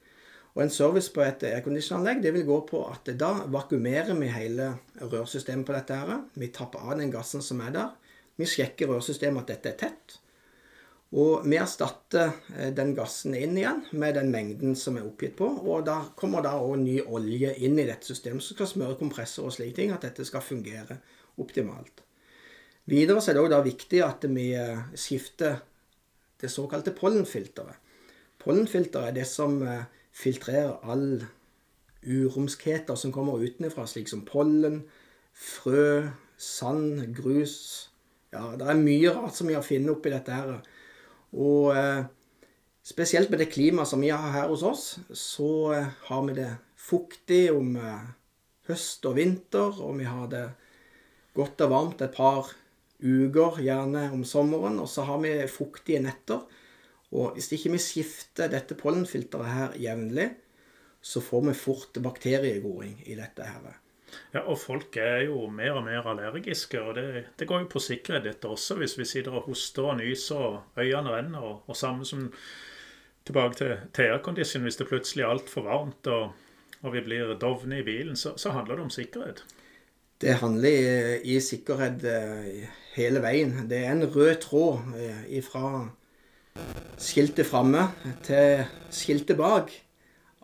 Og 0.54 0.62
en 0.62 0.74
service 0.74 1.10
på 1.10 1.24
et 1.26 1.46
aircondition-anlegg 1.50 2.22
det 2.22 2.34
vil 2.36 2.46
gå 2.46 2.60
på 2.70 2.84
at 2.86 3.10
da 3.18 3.32
vakuumerer 3.50 4.14
vi 4.20 4.30
hele 4.30 4.70
rørsystemet 5.02 5.66
på 5.66 5.74
dette. 5.74 5.96
her. 5.98 6.28
Vi 6.34 6.52
tapper 6.54 6.80
av 6.80 7.00
den 7.00 7.12
gassen 7.12 7.42
som 7.42 7.62
er 7.62 7.72
der. 7.74 7.90
Vi 8.38 8.46
sjekker 8.46 8.88
rørsystemet 8.94 9.42
at 9.42 9.56
dette 9.56 9.70
er 9.72 9.80
tett. 9.82 10.20
Og 11.14 11.44
vi 11.46 11.58
erstatter 11.62 12.32
eh, 12.58 12.72
den 12.74 12.96
gassen 12.98 13.36
inn 13.38 13.58
igjen 13.58 13.84
med 13.92 14.16
den 14.18 14.32
mengden 14.34 14.78
som 14.78 14.98
er 14.98 15.06
oppgitt 15.06 15.36
på. 15.38 15.46
Og 15.46 15.86
da 15.86 16.00
kommer 16.18 16.46
da 16.46 16.56
òg 16.62 16.80
ny 16.82 17.00
olje 17.02 17.54
inn 17.66 17.78
i 17.78 17.86
dette 17.90 18.10
systemet 18.10 18.46
som 18.46 18.58
skal 18.58 18.70
smøre 18.70 18.98
kompressor 19.02 19.50
og 19.50 19.54
slike 19.58 19.78
ting. 19.78 19.94
At 19.94 20.06
dette 20.06 20.26
skal 20.26 20.46
fungere 20.46 21.02
optimalt. 21.42 22.06
Videre 22.90 23.22
så 23.24 23.32
er 23.32 23.38
det 23.38 23.46
òg 23.46 23.68
viktig 23.70 24.02
at 24.04 24.26
vi 24.28 24.50
eh, 24.60 24.82
skifter 25.00 25.62
det 26.42 26.52
såkalte 26.52 26.92
pollenfilteret. 26.96 27.80
Pollenfilteret 28.44 29.12
er 29.12 29.16
det 29.22 29.28
som 29.30 29.62
eh, 29.64 29.86
filtrerer 30.12 30.84
all 30.84 31.24
uromskheter 32.04 32.98
som 33.00 33.14
kommer 33.16 33.40
utenfra, 33.40 33.86
slik 33.88 34.10
som 34.12 34.26
pollen, 34.28 34.82
frø, 35.34 36.10
sand, 36.38 37.00
grus 37.16 37.90
Ja, 38.34 38.56
det 38.58 38.66
er 38.66 38.80
mye 38.82 39.12
rart 39.14 39.38
som 39.38 39.46
vi 39.48 39.54
har 39.54 39.62
funnet 39.66 39.92
oppi 39.94 40.10
dette 40.10 40.34
her. 40.34 40.56
Og 41.38 41.70
eh, 41.78 42.02
spesielt 42.82 43.30
med 43.30 43.44
det 43.44 43.52
klimaet 43.54 43.92
som 43.92 44.02
vi 44.02 44.10
har 44.10 44.34
her 44.34 44.50
hos 44.50 44.64
oss, 44.66 44.86
så 45.14 45.50
eh, 45.76 45.92
har 46.10 46.24
vi 46.26 46.36
det 46.40 46.50
fuktig 46.74 47.44
om 47.54 47.76
eh, 47.78 48.08
høst 48.68 49.06
og 49.06 49.20
vinter, 49.20 49.78
og 49.78 50.00
vi 50.02 50.10
har 50.10 50.26
det 50.34 50.48
godt 51.38 51.62
og 51.68 51.74
varmt 51.76 52.02
et 52.02 52.18
par 52.18 52.50
uker, 53.04 53.60
gjerne 53.64 54.08
om 54.16 54.24
sommeren. 54.28 54.80
Og 54.82 54.90
så 54.90 55.06
har 55.08 55.22
vi 55.24 55.36
fuktige 55.52 56.02
netter. 56.04 56.42
Og 57.14 57.36
hvis 57.36 57.52
ikke 57.54 57.76
vi 57.76 57.82
skifter 57.82 58.50
dette 58.50 58.78
pollenfilteret 58.80 59.54
her 59.54 59.78
jevnlig, 59.78 60.32
så 61.04 61.22
får 61.22 61.48
vi 61.50 61.54
fort 61.58 61.98
bakteriegroing 62.02 63.02
i 63.06 63.16
dette 63.20 63.46
her. 63.46 63.74
Ja, 64.34 64.44
og 64.46 64.58
folk 64.62 64.98
er 65.02 65.26
jo 65.28 65.48
mer 65.52 65.80
og 65.80 65.86
mer 65.88 66.06
allergiske, 66.10 66.82
og 66.82 66.96
det, 66.98 67.26
det 67.40 67.48
går 67.50 67.64
jo 67.64 67.72
på 67.74 67.82
sikkerhet 67.82 68.28
dette 68.28 68.50
også, 68.50 68.78
hvis 68.80 68.96
vi 68.98 69.08
sitter 69.10 69.36
og 69.36 69.50
hoster 69.50 69.90
og 69.90 69.98
nyser 70.00 70.46
og 70.48 70.80
øynene 70.80 71.16
renner, 71.16 71.42
og, 71.42 71.68
og 71.68 71.78
samme 71.78 72.06
som 72.06 72.30
tilbake 73.26 73.60
til, 73.60 73.76
TR-condition, 73.96 74.64
hvis 74.66 74.80
det 74.80 74.88
plutselig 74.90 75.26
er 75.26 75.34
altfor 75.34 75.66
varmt 75.68 76.08
og, 76.12 76.32
og, 76.82 76.94
vi 76.94 77.02
blir 77.06 77.36
dovne 77.42 77.82
i 77.82 77.86
bilen, 77.88 78.16
så, 78.20 78.36
så, 78.38 78.54
handler 78.56 78.76
det 78.80 78.88
om 78.88 78.94
sikkerhet. 78.94 79.44
Det 80.22 80.38
handler 80.40 80.70
i, 80.70 81.36
i 81.36 81.40
sikkerhet 81.44 82.04
eh, 82.08 82.82
hele 82.94 83.22
veien. 83.24 83.64
Det 83.70 83.84
er 83.84 83.92
en 83.92 84.08
rød 84.16 84.36
tråd 84.44 84.96
fra 85.46 85.68
skiltet 87.02 87.48
framme 87.50 87.88
til 88.26 88.64
skiltet 88.94 89.38
bak. 89.40 89.72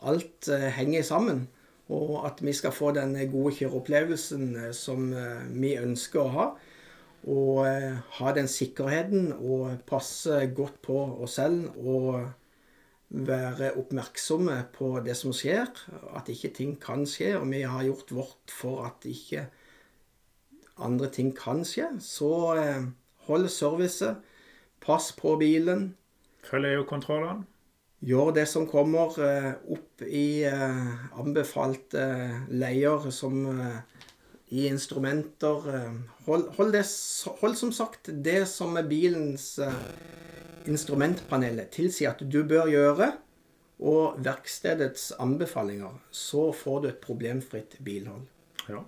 Alt 0.07 0.49
eh, 0.51 0.69
henger 0.77 1.03
sammen. 1.03 1.47
Og 1.89 2.21
at 2.27 2.43
vi 2.45 2.53
skal 2.53 2.71
få 2.71 2.91
den 2.93 3.15
gode 3.31 3.55
kjøreopplevelsen 3.57 4.49
eh, 4.55 4.73
som 4.75 5.11
eh, 5.13 5.45
vi 5.49 5.75
ønsker 5.79 6.21
å 6.23 6.33
ha. 6.35 6.49
Og 7.29 7.65
ha 8.15 8.31
den 8.31 8.47
sikkerheten 8.47 9.33
og 9.35 9.81
passe 9.89 10.37
godt 10.55 10.77
på 10.85 10.95
oss 11.19 11.33
selv 11.35 11.73
og 11.75 12.29
være 13.09 13.73
oppmerksomme 13.75 14.55
på 14.71 14.93
det 15.03 15.17
som 15.19 15.35
skjer. 15.35 15.67
At 16.15 16.31
ikke 16.31 16.53
ting 16.55 16.77
kan 16.79 17.03
skje. 17.03 17.33
Og 17.41 17.49
vi 17.51 17.65
har 17.67 17.83
gjort 17.83 18.13
vårt 18.15 18.55
for 18.55 18.87
at 18.87 19.03
ikke 19.03 19.49
andre 20.81 21.09
ting 21.13 21.33
kan 21.37 21.63
skje. 21.67 21.91
Så 22.03 22.31
hold 23.27 23.49
servicet. 23.53 24.25
Pass 24.79 25.11
på 25.15 25.35
bilen. 25.39 25.93
Følg 26.47 26.73
EU-kontrollene. 26.73 27.45
Gjør 27.99 28.31
det 28.31 28.45
som 28.47 28.63
kommer 28.69 29.11
eh, 29.19 29.49
opp 29.75 30.03
i 30.07 30.45
eh, 30.47 30.91
anbefalte 31.19 32.05
leier 32.47 33.09
som 33.11 33.41
eh, 33.51 33.81
i 34.55 34.63
instrumenter. 34.69 35.67
Hold, 36.25 36.47
hold, 36.55 36.71
det, 36.73 36.85
hold, 37.41 37.57
som 37.59 37.73
sagt 37.75 38.07
det 38.23 38.45
som 38.49 38.79
er 38.79 38.87
bilens 38.89 39.59
instrumentpanel 40.65 41.59
tilsier 41.69 42.15
at 42.15 42.23
du 42.23 42.39
bør 42.47 42.71
gjøre, 42.71 43.11
og 43.79 44.17
verkstedets 44.25 45.11
anbefalinger. 45.21 45.99
Så 46.09 46.49
får 46.55 46.81
du 46.81 46.89
et 46.89 47.03
problemfritt 47.03 47.77
bilhold. 47.85 48.25
Ja, 48.69 48.83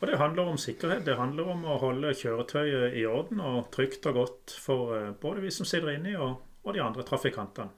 og 0.00 0.08
Det 0.08 0.18
handler 0.18 0.48
om 0.48 0.58
sikkerhet. 0.58 1.04
Det 1.04 1.18
handler 1.18 1.52
om 1.52 1.64
å 1.68 1.78
holde 1.82 2.14
kjøretøyet 2.16 2.96
i 2.96 3.06
orden 3.06 3.40
og 3.44 3.70
trygt 3.74 4.06
og 4.08 4.20
godt 4.22 4.56
for 4.64 5.12
både 5.20 5.44
vi 5.44 5.52
som 5.52 5.68
sitter 5.68 5.92
inni 5.94 6.16
og 6.16 6.38
og 6.66 6.74
de 6.74 6.82
andre 6.82 7.02
trafikantene. 7.06 7.70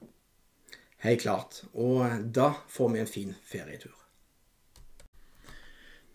Helt 1.05 1.23
klart. 1.23 1.63
Og 1.73 2.03
da 2.35 2.53
får 2.69 2.93
vi 2.93 3.01
en 3.01 3.11
fin 3.11 3.35
ferietur. 3.45 3.95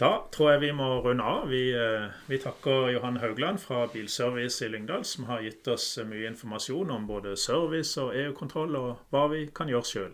Da 0.02 0.26
tror 0.34 0.52
jeg 0.52 0.62
vi 0.64 0.72
må 0.76 0.88
runde 1.06 1.24
av. 1.24 1.46
Vi, 1.48 1.70
eh, 1.72 2.10
vi, 2.28 2.40
takker 2.42 2.90
Johan 2.96 3.22
Haugland 3.22 3.62
fra 3.62 3.86
Bilservice 3.94 4.66
i 4.66 4.72
Lyngdal, 4.74 5.06
som 5.06 5.30
har 5.30 5.46
gitt 5.46 5.68
oss 5.68 6.00
mye 6.04 6.28
informasjon 6.32 6.92
om 6.92 7.08
både 7.08 7.38
service 7.38 8.02
og 8.02 8.16
EU-kontroll, 8.18 8.76
og 8.76 9.06
hva 9.14 9.28
vi 9.32 9.46
kan 9.56 9.70
gjøre 9.70 9.90
sjøl. 9.92 10.12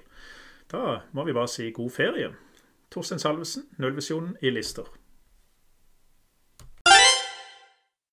Da 0.70 1.02
må 1.16 1.24
vi 1.24 1.34
bare 1.34 1.48
si 1.48 1.72
god 1.72 1.96
ferie. 1.96 2.34
Torstein 2.92 3.24
Salvesen, 3.24 3.70
Nullvisjonen 3.78 4.36
i 4.42 4.52
Lister. 4.52 4.99